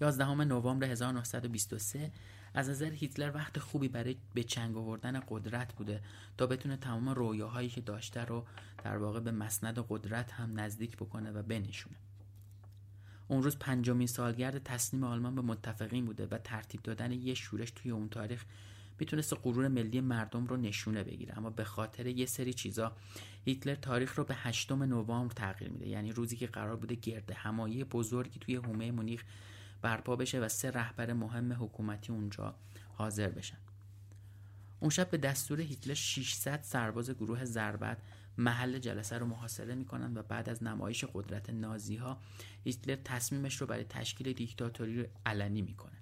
11 0.00 0.34
نوامبر 0.34 0.86
1923 0.86 2.12
از 2.54 2.70
نظر 2.70 2.90
هیتلر 2.90 3.30
وقت 3.34 3.58
خوبی 3.58 3.88
برای 3.88 4.16
به 4.34 4.42
چنگ 4.42 4.76
آوردن 4.76 5.22
قدرت 5.28 5.72
بوده 5.72 6.00
تا 6.38 6.46
بتونه 6.46 6.76
تمام 6.76 7.08
رویاهایی 7.08 7.68
که 7.68 7.80
داشته 7.80 8.24
رو 8.24 8.44
در 8.84 8.96
واقع 8.96 9.20
به 9.20 9.30
مسند 9.30 9.86
قدرت 9.88 10.32
هم 10.32 10.60
نزدیک 10.60 10.96
بکنه 10.96 11.30
و 11.30 11.42
بنشونه. 11.42 11.96
اون 13.28 13.42
روز 13.42 13.58
پنجمین 13.58 14.06
سالگرد 14.06 14.62
تسلیم 14.62 15.04
آلمان 15.04 15.34
به 15.34 15.42
متفقین 15.42 16.04
بوده 16.04 16.26
و 16.26 16.38
ترتیب 16.38 16.82
دادن 16.82 17.12
یه 17.12 17.34
شورش 17.34 17.70
توی 17.70 17.90
اون 17.90 18.08
تاریخ 18.08 18.44
می‌تونست 19.00 19.34
غرور 19.42 19.68
ملی 19.68 20.00
مردم 20.00 20.46
رو 20.46 20.56
نشونه 20.56 21.04
بگیره. 21.04 21.38
اما 21.38 21.50
به 21.50 21.64
خاطر 21.64 22.06
یه 22.06 22.26
سری 22.26 22.52
چیزا 22.52 22.92
هیتلر 23.44 23.74
تاریخ 23.74 24.18
رو 24.18 24.24
به 24.24 24.34
هشتم 24.34 24.82
نوامبر 24.82 25.34
تغییر 25.34 25.70
میده. 25.70 25.88
یعنی 25.88 26.12
روزی 26.12 26.36
که 26.36 26.46
قرار 26.46 26.76
بوده 26.76 26.94
گرد 26.94 27.30
همایی 27.30 27.84
بزرگی 27.84 28.38
توی 28.40 28.56
حومه 28.56 28.90
مونیخ 28.90 29.24
برپا 29.82 30.16
بشه 30.16 30.40
و 30.40 30.48
سه 30.48 30.70
رهبر 30.70 31.12
مهم 31.12 31.52
حکومتی 31.52 32.12
اونجا 32.12 32.54
حاضر 32.92 33.28
بشن. 33.28 33.58
اون 34.80 34.90
شب 34.90 35.10
به 35.10 35.18
دستور 35.18 35.60
هیتلر 35.60 35.94
600 35.94 36.62
سرباز 36.62 37.10
گروه 37.10 37.44
ضربت 37.44 37.98
محل 38.38 38.78
جلسه 38.78 39.18
رو 39.18 39.26
محاصره 39.26 39.74
می‌کنن 39.74 40.16
و 40.16 40.22
بعد 40.22 40.48
از 40.48 40.62
نمایش 40.62 41.04
قدرت 41.04 41.50
نازی 41.50 41.96
ها 41.96 42.20
هیتلر 42.64 42.96
تصمیمش 43.04 43.56
رو 43.56 43.66
برای 43.66 43.84
تشکیل 43.84 44.32
دیکتاتوری 44.32 45.02
رو 45.02 45.08
علنی 45.26 45.62
می‌کنه. 45.62 45.98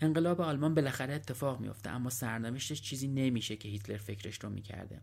انقلاب 0.00 0.40
آلمان 0.40 0.74
بالاخره 0.74 1.14
اتفاق 1.14 1.60
میفته 1.60 1.90
اما 1.90 2.10
سرنوشتش 2.10 2.82
چیزی 2.82 3.08
نمیشه 3.08 3.56
که 3.56 3.68
هیتلر 3.68 3.96
فکرش 3.96 4.44
رو 4.44 4.50
می‌کرده. 4.50 5.00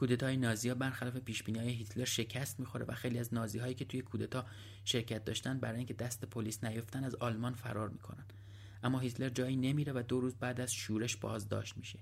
کودتای 0.00 0.36
نازی 0.36 0.74
برخلاف 0.74 1.16
پیش 1.16 1.42
های 1.42 1.68
هیتلر 1.68 2.04
شکست 2.04 2.60
می‌خوره 2.60 2.84
و 2.84 2.94
خیلی 2.94 3.18
از 3.18 3.34
نازی 3.34 3.58
هایی 3.58 3.74
که 3.74 3.84
توی 3.84 4.02
کودتا 4.02 4.46
شرکت 4.84 5.24
داشتن 5.24 5.58
برای 5.58 5.76
اینکه 5.76 5.94
دست 5.94 6.24
پلیس 6.24 6.64
نیفتن 6.64 7.04
از 7.04 7.14
آلمان 7.14 7.54
فرار 7.54 7.88
می‌کنن. 7.88 8.24
اما 8.82 8.98
هیتلر 8.98 9.28
جایی 9.28 9.56
نمیره 9.56 9.92
و 9.92 10.02
دو 10.08 10.20
روز 10.20 10.34
بعد 10.34 10.60
از 10.60 10.72
شورش 10.72 11.16
بازداشت 11.16 11.76
میشه. 11.76 11.98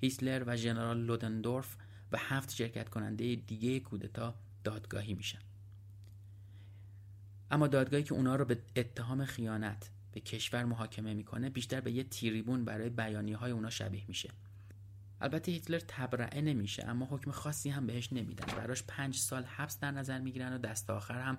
هیتلر 0.00 0.44
و 0.46 0.56
ژنرال 0.56 1.00
لودندورف 1.00 1.76
و 2.12 2.18
هفت 2.18 2.54
شرکت 2.54 2.88
کننده 2.88 3.34
دیگه 3.34 3.80
کودتا 3.80 4.34
دادگاهی 4.64 5.14
میشن. 5.14 5.40
اما 7.50 7.66
دادگاهی 7.66 8.02
که 8.02 8.14
اونا 8.14 8.36
رو 8.36 8.44
به 8.44 8.58
اتهام 8.76 9.24
خیانت 9.24 9.90
به 10.12 10.20
کشور 10.20 10.64
محاکمه 10.64 11.14
می‌کنه 11.14 11.50
بیشتر 11.50 11.80
به 11.80 11.92
یه 11.92 12.04
تیریبون 12.04 12.64
برای 12.64 12.90
بیانی 12.90 13.32
های 13.32 13.52
اونا 13.52 13.70
شبیه 13.70 14.04
میشه. 14.08 14.30
البته 15.24 15.52
هیتلر 15.52 15.78
تبرئه 15.88 16.40
نمیشه 16.40 16.84
اما 16.86 17.06
حکم 17.06 17.30
خاصی 17.30 17.70
هم 17.70 17.86
بهش 17.86 18.12
نمیدن. 18.12 18.46
براش 18.56 18.82
پنج 18.82 19.16
سال 19.16 19.44
حبس 19.44 19.78
در 19.78 19.90
نظر 19.90 20.20
می‌گیرن 20.20 20.52
و 20.54 20.58
دست 20.58 20.90
آخر 20.90 21.20
هم 21.20 21.38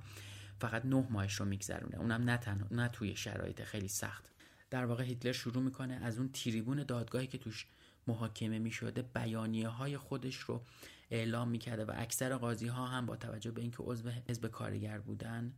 فقط 0.59 0.85
نه 0.85 1.07
ماهش 1.09 1.33
رو 1.33 1.45
میگذرونه. 1.45 1.97
اونم 1.97 2.21
نه 2.21 2.37
تنها 2.37 2.67
نه 2.71 2.87
توی 2.87 3.15
شرایط 3.15 3.63
خیلی 3.63 3.87
سخت. 3.87 4.31
در 4.69 4.85
واقع 4.85 5.03
هیتلر 5.03 5.31
شروع 5.31 5.63
می‌کنه 5.63 5.93
از 5.93 6.17
اون 6.17 6.29
تریبون 6.31 6.83
دادگاهی 6.83 7.27
که 7.27 7.37
توش 7.37 7.67
محاکمه 8.07 8.59
می‌شده 8.59 9.01
بیانیه 9.01 9.67
های 9.67 9.97
خودش 9.97 10.35
رو 10.35 10.63
اعلام 11.11 11.49
می‌کرده 11.49 11.85
و 11.85 11.91
اکثر 11.95 12.35
قاضی 12.35 12.67
ها 12.67 12.87
هم 12.87 13.05
با 13.05 13.15
توجه 13.15 13.51
به 13.51 13.61
اینکه 13.61 13.77
عضو 13.79 14.09
حزب 14.09 14.47
کارگر 14.47 14.99
بودن 14.99 15.53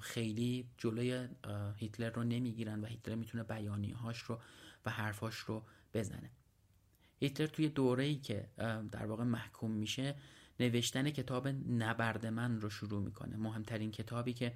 خیلی 0.00 0.68
جلوی 0.78 1.28
هیتلر 1.76 2.10
رو 2.10 2.24
نمی‌گیرن 2.24 2.80
و 2.80 2.86
هیتلر 2.86 3.14
می‌تونه 3.14 3.44
بیانی 3.44 3.90
هاش 3.90 4.18
رو 4.18 4.40
و 4.86 4.90
حرفاش 4.90 5.36
رو 5.36 5.64
بزنه. 5.94 6.30
هیتلر 7.18 7.46
توی 7.46 7.68
دوره 7.68 8.04
ای 8.04 8.16
که 8.16 8.48
در 8.92 9.06
واقع 9.06 9.24
محکوم 9.24 9.70
میشه 9.70 10.14
نوشتن 10.60 11.10
کتاب 11.10 11.48
نبرد 11.68 12.26
من 12.26 12.60
رو 12.60 12.70
شروع 12.70 13.02
می‌کنه. 13.02 13.36
مهمترین 13.36 13.90
کتابی 13.90 14.32
که 14.32 14.54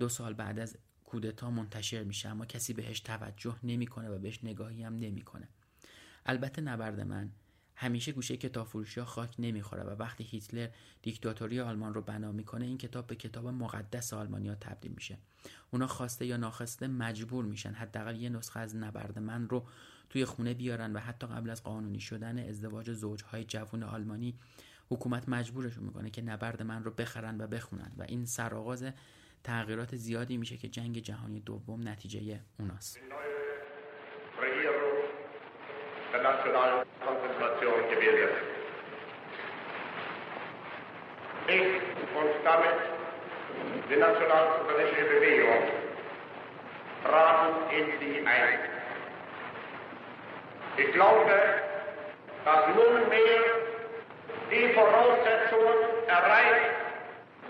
دو 0.00 0.08
سال 0.08 0.32
بعد 0.34 0.58
از 0.58 0.78
کودتا 1.04 1.50
منتشر 1.50 2.04
میشه 2.04 2.28
اما 2.28 2.46
کسی 2.46 2.72
بهش 2.72 3.00
توجه 3.00 3.56
نمی‌کنه 3.62 4.08
و 4.08 4.18
بهش 4.18 4.44
نگاهی 4.44 4.82
هم 4.82 4.96
نمی‌کنه. 4.96 5.48
البته 6.26 6.62
نبرد 6.62 7.00
من 7.00 7.30
همیشه 7.74 8.12
گوشه 8.12 8.36
کتاب 8.36 8.66
فروشی 8.66 9.00
ها 9.00 9.06
خاک 9.06 9.34
نمی‌خوره 9.38 9.82
و 9.82 9.90
وقتی 9.90 10.24
هیتلر 10.24 10.68
دیکتاتوری 11.02 11.60
آلمان 11.60 11.94
رو 11.94 12.02
بنا 12.02 12.32
می‌کنه 12.32 12.64
این 12.64 12.78
کتاب 12.78 13.06
به 13.06 13.16
کتاب 13.16 13.46
مقدس 13.46 14.12
آلمانیا 14.12 14.54
تبدیل 14.54 14.92
میشه. 14.92 15.18
اونا 15.70 15.86
خواسته 15.86 16.26
یا 16.26 16.36
ناخواسته 16.36 16.86
مجبور 16.86 17.44
میشن 17.44 17.72
حداقل 17.72 18.16
یه 18.16 18.28
نسخه 18.28 18.60
از 18.60 18.76
نبرد 18.76 19.18
من 19.18 19.48
رو 19.48 19.66
توی 20.10 20.24
خونه 20.24 20.54
بیارن 20.54 20.92
و 20.92 20.98
حتی 20.98 21.26
قبل 21.26 21.50
از 21.50 21.62
قانونی 21.62 22.00
شدن 22.00 22.48
ازدواج 22.48 22.92
زوجهای 22.92 23.44
جوان 23.44 23.82
آلمانی 23.82 24.34
حکومت 24.90 25.28
مجبورشون 25.28 25.84
می‌کنه 25.84 26.10
که 26.10 26.22
نبرد 26.22 26.62
من 26.62 26.84
رو 26.84 26.90
بخرن 26.90 27.40
و 27.40 27.46
بخونن 27.46 27.92
و 27.98 28.02
این 28.02 28.24
سرآغاز 28.24 28.84
تغییرات 29.44 29.96
زیادی 29.96 30.36
میشه 30.36 30.56
که 30.56 30.68
جنگ 30.68 30.98
جهانی 30.98 31.40
دوم 31.40 31.88
نتیجه 31.88 32.40
اوناست 32.58 32.98
die 43.90 43.96
nationalsozialistische 43.96 45.04
Bewegung 45.04 45.64
traten 47.02 47.70
in 47.70 47.86
sie 47.98 48.26
ein. 48.26 48.77
Ich 50.78 50.92
glaube, 50.92 51.32
dass 52.44 52.68
nunmehr 52.68 53.40
die 54.48 54.72
Voraussetzungen 54.74 55.74
erreicht 56.06 56.70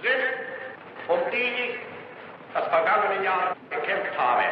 sind, 0.02 0.24
um 1.08 1.18
die 1.30 1.36
ich 1.36 1.78
das 2.54 2.66
vergangene 2.68 3.22
Jahr 3.22 3.54
gekämpft 3.68 4.16
habe. 4.16 4.44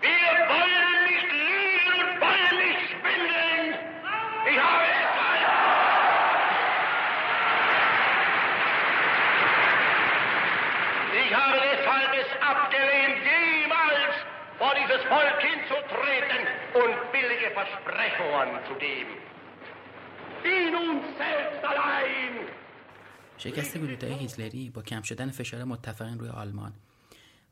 Wir 0.00 0.46
wollen 0.48 1.04
nicht 1.08 1.32
lieben 1.32 1.94
und 1.98 2.20
wollen 2.20 2.56
nicht 2.64 2.82
spenden. 2.90 3.74
Ich 4.50 4.58
habe 4.62 4.84
deshalb. 4.86 5.50
Ich 11.24 11.34
habe 11.34 11.60
deshalb 11.60 12.12
es 12.14 12.30
abgelehnt, 12.40 12.91
vor 14.62 14.74
dieses 14.82 15.02
Volk 15.16 15.38
hinzutreten 15.50 16.42
und 16.82 16.94
billige 17.14 17.48
Versprechungen 17.58 18.58
zu 18.68 18.74
geben. 18.86 19.14
Die 20.44 20.64
nun 20.76 20.96
selbst 21.22 21.62
allein! 21.72 22.34
شکست 23.38 23.78
کودتای 23.78 24.12
هیتلری 24.12 24.70
با 24.70 24.82
کم 24.82 25.02
شدن 25.02 25.30
فشار 25.30 25.64
متفقین 25.64 26.18
روی 26.18 26.28
آلمان 26.28 26.72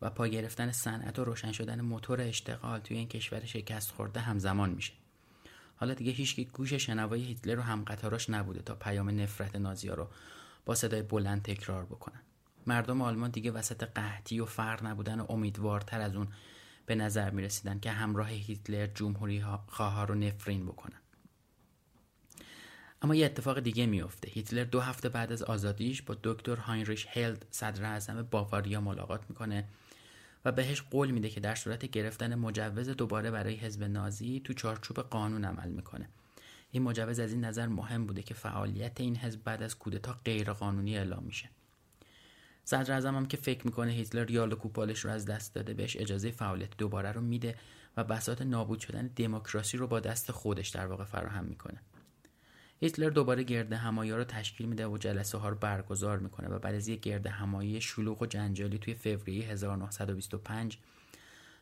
و 0.02 0.10
پا 0.10 0.26
گرفتن 0.26 0.70
صنعت 0.70 1.18
و 1.18 1.24
روشن 1.24 1.52
شدن 1.52 1.80
موتور 1.80 2.20
اشتغال 2.20 2.80
توی 2.80 2.96
این 2.96 3.08
کشور 3.08 3.44
شکست 3.44 3.90
خورده 3.90 4.20
همزمان 4.20 4.70
میشه. 4.70 4.92
حالا 5.76 5.94
دیگه 5.94 6.12
هیچکی 6.12 6.44
گوش 6.44 6.72
شنوای 6.72 7.20
هیتلر 7.20 7.54
رو 7.54 7.62
هم 7.62 7.84
قطاراش 7.84 8.30
نبوده 8.30 8.62
تا 8.62 8.74
پیام 8.74 9.20
نفرت 9.20 9.56
نازیا 9.56 9.94
رو 9.94 10.08
با 10.64 10.74
صدای 10.74 11.02
بلند 11.02 11.42
تکرار 11.42 11.84
بکنن. 11.84 12.20
مردم 12.66 13.02
آلمان 13.02 13.30
دیگه 13.30 13.50
وسط 13.50 13.84
قحطی 13.84 14.40
و 14.40 14.44
فقر 14.44 14.86
نبودن 14.86 15.20
و 15.20 15.26
امیدوارتر 15.28 16.00
از 16.00 16.16
اون 16.16 16.28
به 16.90 16.96
نظر 16.96 17.30
می 17.30 17.42
رسیدن 17.42 17.80
که 17.80 17.90
همراه 17.90 18.28
هیتلر 18.30 18.86
جمهوری 18.86 19.44
خواه 19.66 20.06
رو 20.06 20.14
نفرین 20.14 20.66
بکنن. 20.66 21.00
اما 23.02 23.14
یه 23.14 23.26
اتفاق 23.26 23.60
دیگه 23.60 23.86
میفته 23.86 24.30
هیتلر 24.30 24.64
دو 24.64 24.80
هفته 24.80 25.08
بعد 25.08 25.32
از 25.32 25.42
آزادیش 25.42 26.02
با 26.02 26.16
دکتر 26.22 26.56
هاینریش 26.56 27.06
هلد 27.10 27.46
صدر 27.50 27.84
اعظم 27.84 28.22
باواریا 28.22 28.80
ملاقات 28.80 29.20
می‌کنه 29.28 29.64
و 30.44 30.52
بهش 30.52 30.82
قول 30.82 31.10
میده 31.10 31.28
که 31.30 31.40
در 31.40 31.54
صورت 31.54 31.86
گرفتن 31.86 32.34
مجوز 32.34 32.88
دوباره 32.88 33.30
برای 33.30 33.54
حزب 33.54 33.84
نازی 33.84 34.40
تو 34.44 34.52
چارچوب 34.52 35.00
قانون 35.00 35.44
عمل 35.44 35.68
می‌کنه. 35.68 36.08
این 36.70 36.82
مجوز 36.82 37.18
از 37.18 37.32
این 37.32 37.44
نظر 37.44 37.66
مهم 37.66 38.06
بوده 38.06 38.22
که 38.22 38.34
فعالیت 38.34 39.00
این 39.00 39.16
حزب 39.16 39.44
بعد 39.44 39.62
از 39.62 39.78
کودتا 39.78 40.16
غیرقانونی 40.24 40.98
اعلام 40.98 41.24
میشه. 41.24 41.50
صدر 42.70 43.06
هم 43.06 43.26
که 43.26 43.36
فکر 43.36 43.64
می‌کنه 43.64 43.92
هیتلر 43.92 44.30
یال 44.30 44.52
و 44.52 44.56
کوپالش 44.56 45.00
رو 45.00 45.10
از 45.10 45.26
دست 45.26 45.54
داده 45.54 45.74
بهش 45.74 45.96
اجازه 45.96 46.30
فعالیت 46.30 46.76
دوباره 46.76 47.12
رو 47.12 47.20
میده 47.20 47.54
و 47.96 48.04
بساط 48.04 48.42
نابود 48.42 48.80
شدن 48.80 49.06
دموکراسی 49.06 49.76
رو 49.76 49.86
با 49.86 50.00
دست 50.00 50.32
خودش 50.32 50.68
در 50.68 50.86
واقع 50.86 51.04
فراهم 51.04 51.44
می‌کنه. 51.44 51.80
هیتلر 52.80 53.10
دوباره 53.10 53.42
گرد 53.42 53.72
همایی 53.72 54.12
رو 54.12 54.24
تشکیل 54.24 54.66
میده 54.66 54.86
و 54.86 54.98
جلسه 54.98 55.38
ها 55.38 55.48
رو 55.48 55.56
برگزار 55.56 56.18
می‌کنه 56.18 56.48
و 56.48 56.58
بعد 56.58 56.74
از 56.74 56.88
یک 56.88 57.00
گرد 57.00 57.26
همایی 57.26 57.80
شلوغ 57.80 58.22
و 58.22 58.26
جنجالی 58.26 58.78
توی 58.78 58.94
فوریه 58.94 59.44
1925 59.44 60.78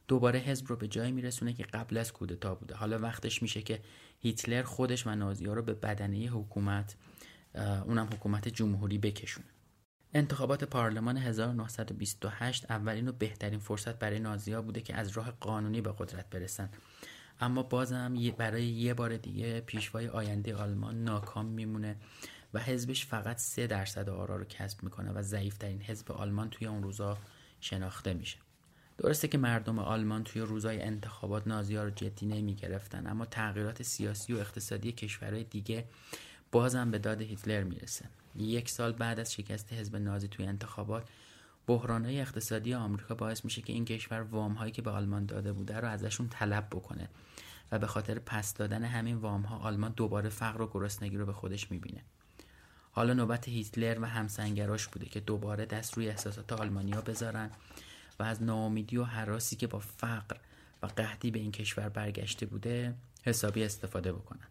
دوباره 0.09 0.39
حزب 0.39 0.67
رو 0.69 0.77
به 0.77 0.89
جایی 0.89 1.13
میرسونه 1.13 1.53
که 1.53 1.63
قبل 1.63 1.97
از 1.97 2.13
کودتا 2.13 2.55
بوده. 2.55 2.75
حالا 2.75 2.99
وقتش 2.99 3.43
میشه 3.43 3.63
که 3.63 3.81
هیتلر 4.21 4.63
خودش 4.63 5.07
و 5.07 5.15
نازیها 5.15 5.55
رو 5.55 5.63
به 5.63 5.75
بدنه 5.75 6.27
حکومت 6.27 6.97
اونم 7.85 8.07
حکومت 8.07 8.49
جمهوری 8.49 8.99
بکشونه. 8.99 9.47
انتخابات 10.15 10.65
پارلمان 10.65 11.17
1928 11.17 12.71
اولین 12.71 13.09
و 13.09 13.13
بهترین 13.13 13.59
فرصت 13.59 13.99
برای 13.99 14.19
نازیها 14.19 14.63
بوده 14.63 14.81
که 14.81 14.95
از 14.95 15.09
راه 15.09 15.31
قانونی 15.31 15.81
به 15.81 15.95
قدرت 15.99 16.31
برسن 16.31 16.69
اما 17.41 17.63
بازم 17.63 18.15
برای 18.39 18.65
یه 18.65 18.95
بار 18.95 19.17
دیگه 19.17 19.61
پیشوای 19.61 20.09
آینده 20.09 20.55
آلمان 20.57 21.05
ناکام 21.05 21.47
میمونه 21.47 21.97
و 22.55 22.61
حزبش 22.61 23.07
فقط 23.07 23.39
سه 23.39 23.67
درصد 23.67 24.09
آرا 24.09 24.37
رو 24.37 24.45
کسب 24.45 24.83
می‌کنه 24.83 25.13
و 25.13 25.23
ضعیفترین 25.23 25.83
حزب 25.83 26.13
آلمان 26.13 26.51
توی 26.51 26.67
اون 26.67 26.83
روزا 26.83 27.19
شناخته 27.61 28.15
میشه. 28.15 28.39
درسته 28.99 29.29
که 29.29 29.39
مردم 29.39 29.79
آلمان 29.79 30.25
توی 30.25 30.43
روزای 30.43 30.83
انتخابات 30.83 31.47
نازی 31.47 31.77
رو 31.77 31.91
جدی 31.91 32.27
نمی 32.27 32.55
گرفتن 32.55 33.07
اما 33.07 33.25
تغییرات 33.25 33.83
سیاسی 33.83 34.33
و 34.33 34.39
اقتصادی 34.39 34.93
کشورهای 34.93 35.45
دیگه 35.45 35.85
بازم 36.53 36.91
به 36.91 36.99
داد 36.99 37.21
هیتلر 37.21 37.63
می‌رسه. 37.63 38.05
یک 38.37 38.71
سال 38.71 38.93
بعد 38.93 39.21
از 39.21 39.33
شکست 39.33 39.73
حزب 39.73 39.97
نازی 39.97 40.29
توی 40.29 40.47
انتخابات 40.47 41.09
بحرانهای 41.67 42.21
اقتصادی 42.21 42.75
آمریکا 42.75 43.15
باعث 43.15 43.45
میشه 43.45 43.63
که 43.63 43.73
این 43.73 43.85
کشور 43.85 44.21
وام 44.21 44.53
هایی 44.53 44.73
که 44.73 44.83
به 44.83 44.91
آلمان 44.91 45.27
داده 45.27 45.53
بوده 45.53 45.81
رو 45.81 45.89
ازشون 45.89 46.29
طلب 46.29 46.67
بکنه 46.71 47.09
و 47.73 47.79
به 47.79 47.87
خاطر 47.87 48.19
پس 48.19 48.55
دادن 48.55 48.85
همین 48.85 49.17
وام 49.17 49.43
ها 49.43 49.59
آلمان 49.59 49.93
دوباره 49.97 50.29
فقر 50.29 50.63
و 50.63 50.71
گرسنگی 50.73 51.17
رو 51.17 51.27
به 51.27 51.33
خودش 51.33 51.71
می‌بینه. 51.71 52.03
حالا 52.91 53.13
نوبت 53.13 53.49
هیتلر 53.49 53.99
و 54.01 54.05
همسنگراش 54.05 54.89
بوده 54.89 55.07
که 55.07 55.21
دوباره 55.21 55.67
دست 55.67 55.95
روی 55.95 56.09
احساسات 56.09 56.53
آلمانیا 56.53 57.01
بذارن 57.01 57.51
و 58.19 58.23
از 58.23 58.43
ناامیدی 58.43 58.97
و 58.97 59.05
حراسی 59.05 59.57
که 59.57 59.67
با 59.67 59.79
فقر 59.79 60.37
و 60.83 60.87
قحطی 60.87 61.31
به 61.31 61.39
این 61.39 61.53
کشور 61.53 61.89
برگشته 61.89 62.47
بوده 62.47 62.95
حسابی 63.23 63.65
استفاده 63.65 64.13
بکنن. 64.13 64.47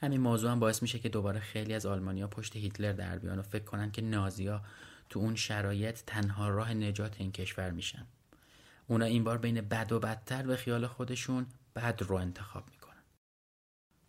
همین 0.00 0.20
موضوع 0.20 0.50
هم 0.50 0.60
باعث 0.60 0.82
میشه 0.82 0.98
که 0.98 1.08
دوباره 1.08 1.40
خیلی 1.40 1.74
از 1.74 1.86
آلمانیا 1.86 2.26
پشت 2.26 2.56
هیتلر 2.56 2.92
در 2.92 3.18
بیان 3.18 3.38
و 3.38 3.42
فکر 3.42 3.64
کنن 3.64 3.90
که 3.90 4.02
نازیا 4.02 4.62
تو 5.08 5.20
اون 5.20 5.34
شرایط 5.34 6.00
تنها 6.06 6.48
راه 6.48 6.74
نجات 6.74 7.16
این 7.18 7.32
کشور 7.32 7.70
میشن. 7.70 8.06
اونا 8.86 9.04
این 9.04 9.24
بار 9.24 9.38
بین 9.38 9.60
بد 9.60 9.92
و 9.92 9.98
بدتر 9.98 10.42
به 10.42 10.56
خیال 10.56 10.86
خودشون 10.86 11.46
بد 11.76 12.02
رو 12.02 12.16
انتخاب 12.16 12.64
می‌کنن. 12.70 13.02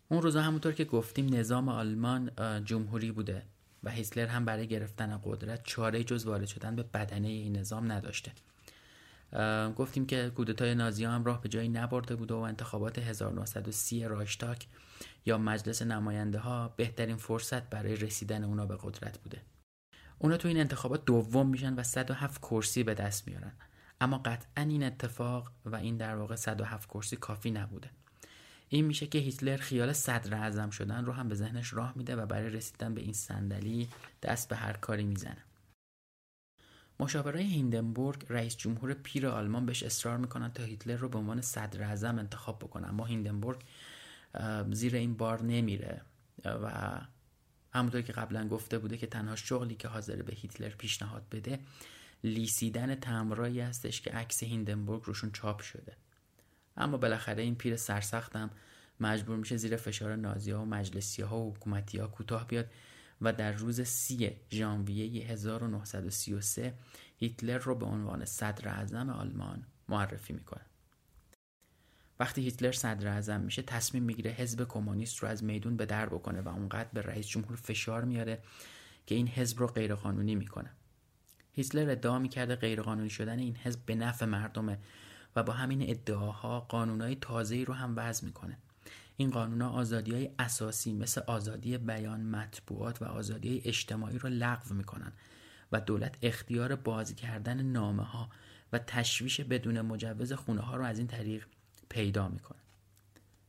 اون 0.08 0.22
روزا 0.22 0.42
همونطور 0.42 0.72
که 0.72 0.84
گفتیم 0.84 1.34
نظام 1.34 1.68
آلمان 1.68 2.30
جمهوری 2.64 3.12
بوده 3.12 3.42
و 3.82 3.90
هیتلر 3.90 4.26
هم 4.26 4.44
برای 4.44 4.68
گرفتن 4.68 5.20
قدرت 5.24 5.64
چاره 5.64 6.04
جز 6.04 6.26
وارد 6.26 6.46
شدن 6.46 6.76
به 6.76 6.82
بدنه 6.82 7.28
این 7.28 7.56
نظام 7.56 7.92
نداشته. 7.92 8.32
گفتیم 9.76 10.06
که 10.06 10.32
کودتای 10.34 10.74
نازی 10.74 11.04
هم 11.04 11.24
راه 11.24 11.40
به 11.40 11.48
جایی 11.48 11.68
نبرده 11.68 12.16
بوده 12.16 12.34
و 12.34 12.38
انتخابات 12.38 12.98
1930 12.98 14.04
راشتاک 14.04 14.66
یا 15.26 15.38
مجلس 15.38 15.82
نماینده 15.82 16.38
ها 16.38 16.74
بهترین 16.76 17.16
فرصت 17.16 17.70
برای 17.70 17.96
رسیدن 17.96 18.44
اونا 18.44 18.66
به 18.66 18.78
قدرت 18.82 19.18
بوده. 19.18 19.42
اونا 20.18 20.36
تو 20.36 20.48
این 20.48 20.60
انتخابات 20.60 21.04
دوم 21.04 21.48
میشن 21.48 21.74
و 21.74 21.82
107 21.82 22.40
کرسی 22.40 22.82
به 22.82 22.94
دست 22.94 23.28
میارن. 23.28 23.52
اما 24.00 24.18
قطعا 24.18 24.62
این 24.62 24.82
اتفاق 24.82 25.52
و 25.64 25.76
این 25.76 25.96
در 25.96 26.16
واقع 26.16 26.34
107 26.36 26.88
کرسی 26.88 27.16
کافی 27.16 27.50
نبوده. 27.50 27.90
این 28.68 28.84
میشه 28.84 29.06
که 29.06 29.18
هیتلر 29.18 29.56
خیال 29.56 29.92
صدر 29.92 30.34
اعظم 30.34 30.70
شدن 30.70 31.04
رو 31.04 31.12
هم 31.12 31.28
به 31.28 31.34
ذهنش 31.34 31.72
راه 31.72 31.92
میده 31.96 32.16
و 32.16 32.26
برای 32.26 32.50
رسیدن 32.50 32.94
به 32.94 33.00
این 33.00 33.12
صندلی 33.12 33.88
دست 34.22 34.48
به 34.48 34.56
هر 34.56 34.72
کاری 34.72 35.04
می‌زنه. 35.04 35.44
مشاورای 37.00 37.44
هیندنبورگ 37.44 38.26
رئیس 38.28 38.56
جمهور 38.56 38.94
پیر 38.94 39.26
آلمان 39.26 39.66
بهش 39.66 39.82
اصرار 39.82 40.18
می‌کنن 40.18 40.52
تا 40.52 40.62
هیتلر 40.62 40.96
رو 40.96 41.08
به 41.08 41.18
عنوان 41.18 41.40
صدر 41.40 41.82
اعظم 41.82 42.18
انتخاب 42.18 42.58
بکنه 42.58 42.88
اما 42.88 43.04
هیندنبورگ 43.04 43.60
زیر 44.72 44.96
این 44.96 45.14
بار 45.14 45.42
نمیره. 45.42 46.02
و 46.44 47.00
همونطور 47.72 48.02
که 48.02 48.12
قبلا 48.12 48.48
گفته 48.48 48.78
بوده 48.78 48.96
که 48.96 49.06
تنها 49.06 49.36
شغلی 49.36 49.74
که 49.74 49.88
حاضر 49.88 50.22
به 50.22 50.32
هیتلر 50.32 50.68
پیشنهاد 50.68 51.22
بده 51.30 51.60
لیسیدن 52.24 52.94
تمرایی 52.94 53.60
هستش 53.60 54.00
که 54.00 54.10
عکس 54.10 54.42
هیندنبورگ 54.42 55.02
روشون 55.02 55.30
چاپ 55.32 55.60
شده. 55.60 55.96
اما 56.76 56.96
بالاخره 56.96 57.42
این 57.42 57.54
پیر 57.54 57.76
سرسختم 57.76 58.50
مجبور 59.00 59.36
میشه 59.36 59.56
زیر 59.56 59.76
فشار 59.76 60.16
نازی 60.16 60.50
ها 60.50 60.62
و 60.62 60.64
مجلسی 60.64 61.22
ها 61.22 61.38
و 61.38 61.54
حکومتی 61.54 61.98
ها 61.98 62.06
کوتاه 62.06 62.46
بیاد. 62.46 62.70
و 63.20 63.32
در 63.32 63.52
روز 63.52 63.80
سی 63.80 64.30
ژانویه 64.50 65.26
1933 65.26 66.74
هیتلر 67.16 67.58
رو 67.58 67.74
به 67.74 67.86
عنوان 67.86 68.24
صدر 68.24 68.68
اعظم 68.68 69.10
آلمان 69.10 69.66
معرفی 69.88 70.32
می‌کنه. 70.32 70.66
وقتی 72.20 72.42
هیتلر 72.42 72.72
صدر 72.72 73.08
اعظم 73.08 73.40
میشه 73.40 73.62
تصمیم 73.62 74.02
می‌گیره 74.02 74.30
حزب 74.30 74.68
کمونیست 74.68 75.18
رو 75.18 75.28
از 75.28 75.44
میدون 75.44 75.76
به 75.76 75.86
در 75.86 76.06
بکنه 76.06 76.40
و 76.40 76.48
اونقدر 76.48 76.88
به 76.92 77.02
رئیس 77.02 77.26
جمهور 77.26 77.56
فشار 77.56 78.04
میاره 78.04 78.42
که 79.06 79.14
این 79.14 79.28
حزب 79.28 79.58
رو 79.58 79.66
غیرقانونی 79.66 80.34
می‌کنه. 80.34 80.70
هیتلر 81.52 81.90
ادعا 81.90 82.18
می‌کرده 82.18 82.56
غیرقانونی 82.56 83.10
شدن 83.10 83.38
این 83.38 83.56
حزب 83.56 83.80
به 83.86 83.94
نفع 83.94 84.26
مردمه 84.26 84.78
و 85.36 85.42
با 85.42 85.52
همین 85.52 85.90
ادعاها 85.90 86.60
قانونهای 86.60 87.16
تازه‌ای 87.16 87.64
رو 87.64 87.74
هم 87.74 87.94
وضع 87.96 88.24
می‌کنه. 88.24 88.58
این 89.20 89.30
قانونها 89.30 89.68
آزادی 89.68 90.12
های 90.12 90.30
اساسی 90.38 90.92
مثل 90.92 91.20
آزادی 91.26 91.78
بیان 91.78 92.20
مطبوعات 92.20 93.02
و 93.02 93.04
آزادی 93.04 93.62
اجتماعی 93.64 94.18
رو 94.18 94.28
لغو 94.28 94.74
می‌کنن 94.74 95.12
و 95.72 95.80
دولت 95.80 96.18
اختیار 96.22 96.76
بازی 96.76 97.14
کردن 97.14 97.62
نامه 97.62 98.02
ها 98.02 98.30
و 98.72 98.78
تشویش 98.78 99.40
بدون 99.40 99.80
مجوز 99.80 100.32
خونه 100.32 100.60
ها 100.60 100.76
رو 100.76 100.84
از 100.84 100.98
این 100.98 101.06
طریق 101.06 101.46
پیدا 101.88 102.28
می‌کنه. 102.28 102.58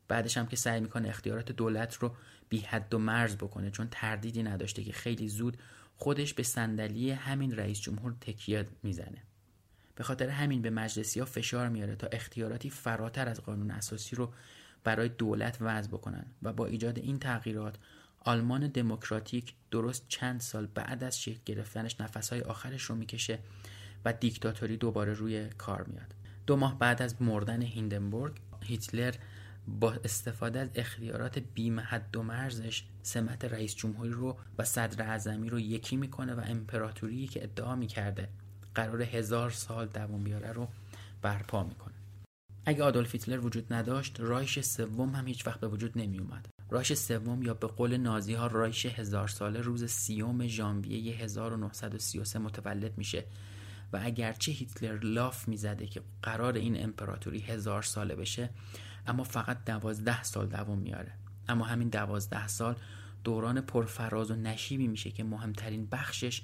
بعدش 0.08 0.38
هم 0.38 0.48
که 0.48 0.56
سعی 0.56 0.80
می‌کنه 0.80 1.10
اختیارات 1.10 1.52
دولت 1.52 1.96
رو 1.96 2.16
بی 2.50 2.60
حد 2.60 2.94
و 2.94 2.98
مرز 2.98 3.36
بکنه 3.36 3.72
چون 3.72 3.88
تردیدی 3.92 4.44
نداشته 4.44 4.84
که 4.84 4.94
خیلی 4.94 5.28
زود 5.28 5.58
خودش 5.96 6.34
به 6.34 6.44
صندلی 6.44 7.12
همین 7.12 7.56
رئیس 7.56 7.80
جمهور 7.80 8.16
تکیه 8.22 8.66
می‌زنه. 8.84 9.24
به 9.96 10.04
خاطر 10.04 10.30
همین 10.30 10.62
به 10.62 10.70
مجلسی 10.70 11.20
ها 11.20 11.26
فشار 11.26 11.70
میاره 11.70 11.96
تا 11.96 12.08
اختیاراتی 12.08 12.70
فراتر 12.70 13.30
از 13.30 13.42
قانون 13.42 13.72
اساسی 13.72 14.16
رو 14.16 14.34
برای 14.84 15.10
دولت 15.10 15.58
وضع 15.62 15.88
بکنن 15.88 16.26
و 16.44 16.54
با 16.54 16.66
ایجاد 16.66 17.00
این 17.00 17.20
تغییرات 17.20 17.76
آلمان 18.20 18.68
دموکراتیک 18.68 19.54
درست 19.72 20.06
چند 20.08 20.40
سال 20.40 20.68
بعد 20.68 21.04
از 21.04 21.22
شکل 21.22 21.40
گرفتنش 21.46 22.02
نفسهای 22.02 22.42
آخرش 22.42 22.82
رو 22.84 22.96
می‌کشه 22.96 23.40
و 24.06 24.14
دیکتاتوری 24.14 24.78
دوباره 24.78 25.14
روی 25.14 25.50
کار 25.58 25.84
میاد. 25.84 26.16
دو 26.48 26.56
ماه 26.56 26.80
بعد 26.80 27.02
از 27.02 27.22
مردن 27.22 27.62
هیندنبورگ 27.62 28.34
هیتلر 28.62 29.16
با 29.68 29.94
استفاده 30.04 30.60
از 30.60 30.70
اختیارات 30.76 31.40
بیم 31.40 31.80
حد 31.80 32.18
و 32.18 32.24
مرزش 32.24 32.84
سمت 33.04 33.46
رئیس 33.46 33.76
جمهوری 33.76 34.12
رو 34.12 34.38
و 34.58 34.64
صدر 34.64 35.04
اعظمی 35.04 35.50
رو 35.50 35.60
یکی 35.60 35.96
می‌کنه 35.96 36.34
و 36.34 36.42
امپراتوری 36.46 37.28
که 37.28 37.44
ادعا 37.44 37.76
می‌کرده 37.76 38.30
قرار 38.76 39.02
هزار 39.02 39.50
سال 39.50 39.88
دوام 39.88 40.24
بیاره 40.24 40.52
رو 40.52 40.68
برپا 41.22 41.64
می‌کنه. 41.64 41.94
اگه 42.66 42.84
آدولف 42.84 43.12
هیتلر 43.12 43.46
وجود 43.46 43.74
نداشت 43.74 44.20
رایش 44.20 44.60
سوم 44.60 45.16
هم 45.16 45.28
هیچ 45.28 45.48
وقت 45.48 45.60
به 45.60 45.68
وجود 45.68 45.98
نمی 45.98 46.20
اومد 46.20 46.48
رایش 46.70 46.94
سوم 46.94 47.44
یا 47.44 47.54
به 47.54 47.68
قول 47.68 47.98
نازی 47.98 48.34
ها 48.34 48.48
رایش 48.48 48.86
هزار 48.86 49.28
ساله 49.28 49.62
روز 49.62 49.86
سیوم 49.86 50.48
ژانویه 50.48 51.16
1933 51.16 52.40
متولد 52.40 52.98
میشه. 52.98 53.26
و 53.94 54.00
اگرچه 54.04 54.52
هیتلر 54.52 55.00
لاف 55.04 55.48
می‌زده 55.48 55.88
که 55.88 56.02
قرار 56.24 56.54
این 56.54 56.84
امپراتوری 56.84 57.40
هزار 57.40 57.82
ساله 57.82 58.16
بشه 58.16 58.50
اما 59.08 59.24
فقط 59.24 59.66
دوازده 59.66 60.24
سال 60.24 60.48
دوام 60.48 60.80
میاره 60.80 61.14
اما 61.50 61.66
همین 61.66 61.90
دوازده 61.90 62.48
سال 62.48 62.76
دوران 63.24 63.62
پرفراز 63.62 64.32
و 64.32 64.36
نشیبی 64.36 64.88
میشه 64.88 65.12
که 65.12 65.24
مهمترین 65.24 65.88
بخشش 65.92 66.42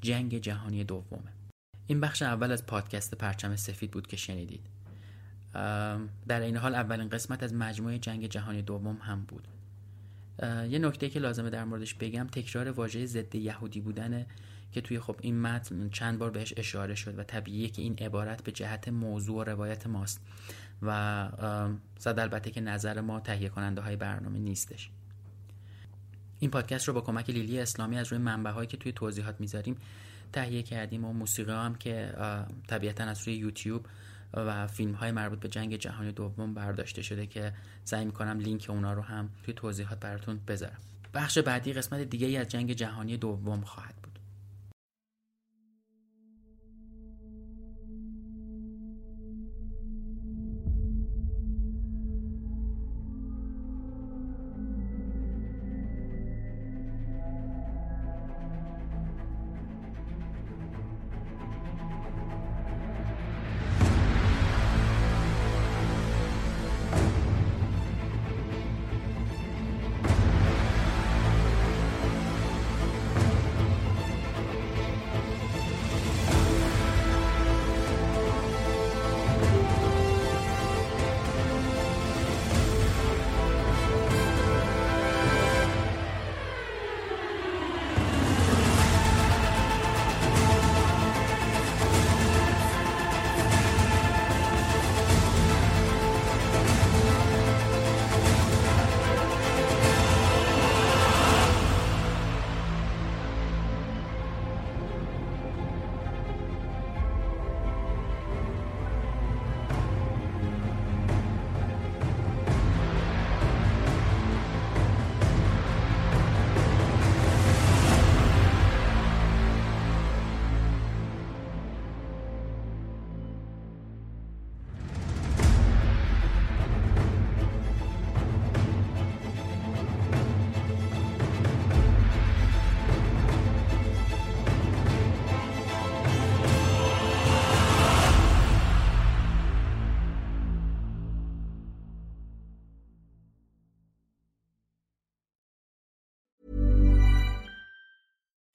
جنگ 0.00 0.38
جهانی 0.38 0.84
دومه. 0.84 1.32
این 1.86 2.00
بخش 2.00 2.22
اول 2.22 2.52
از 2.52 2.66
پادکست 2.66 3.14
پرچم 3.14 3.56
سفید 3.56 3.90
بود 3.90 4.06
که 4.06 4.16
شنیدید. 4.16 4.66
در 6.28 6.40
این 6.40 6.56
حال 6.56 6.74
اولین 6.74 7.08
قسمت 7.08 7.42
از 7.42 7.54
مجموعه 7.54 7.98
جنگ 7.98 8.26
جهانی 8.26 8.62
دوم 8.62 8.98
هم 9.02 9.24
بود. 9.24 9.48
یه 10.42 10.78
نکته 10.78 11.08
که 11.08 11.20
لازمه 11.20 11.50
در 11.50 11.64
موردش 11.64 11.94
بگم 11.94 12.26
تکرار 12.32 12.70
واژه 12.70 13.06
ضد 13.06 13.34
یهودی 13.34 13.80
بودنه 13.80 14.26
که 14.72 14.80
توی 14.80 15.00
خب 15.00 15.16
این 15.20 15.40
متن 15.40 15.88
چند 15.88 16.18
بار 16.18 16.30
بهش 16.30 16.54
اشاره 16.56 16.94
شد 16.94 17.18
و 17.18 17.22
طبیعیه 17.22 17.68
که 17.68 17.82
این 17.82 17.96
عبارت 17.98 18.44
به 18.44 18.52
جهت 18.52 18.88
موضوع 18.88 19.36
و 19.36 19.44
روایت 19.44 19.86
ماست 19.86 20.20
و 20.82 21.28
صد 21.98 22.18
البته 22.18 22.50
که 22.50 22.60
نظر 22.60 23.00
ما 23.00 23.20
تهیه 23.20 23.48
کننده 23.48 23.80
های 23.80 23.96
برنامه 23.96 24.38
نیستش. 24.38 24.90
این 26.38 26.50
پادکست 26.50 26.88
رو 26.88 26.94
با 26.94 27.00
کمک 27.00 27.30
لیلی 27.30 27.60
اسلامی 27.60 27.98
از 27.98 28.12
روی 28.12 28.18
منبع 28.18 28.50
هایی 28.50 28.66
که 28.66 28.76
توی 28.76 28.92
توضیحات 28.92 29.40
می‌ذاریم 29.40 29.76
تهیه 30.32 30.62
کردیم 30.62 31.04
و 31.04 31.12
موسیقی 31.12 31.52
هم 31.52 31.74
که 31.74 32.14
طبیعتا 32.66 33.04
از 33.04 33.28
روی 33.28 33.36
یوتیوب 33.36 33.86
و 34.34 34.66
فیلم 34.66 34.92
های 34.92 35.12
مربوط 35.12 35.40
به 35.40 35.48
جنگ 35.48 35.76
جهانی 35.76 36.12
دوم 36.12 36.54
برداشته 36.54 37.02
شده 37.02 37.26
که 37.26 37.52
سعی 37.84 38.04
می‌کنم 38.04 38.38
لینک 38.40 38.66
اونا 38.68 38.92
رو 38.92 39.02
هم 39.02 39.30
توی 39.44 39.54
توضیحات 39.54 40.00
براتون 40.00 40.40
بذارم. 40.48 40.78
بخش 41.14 41.38
بعدی 41.38 41.72
قسمت 41.72 42.00
دیگه 42.00 42.26
ای 42.26 42.36
از 42.36 42.48
جنگ 42.48 42.72
جهانی 42.72 43.16
دوم 43.16 43.60
خواهد 43.60 43.97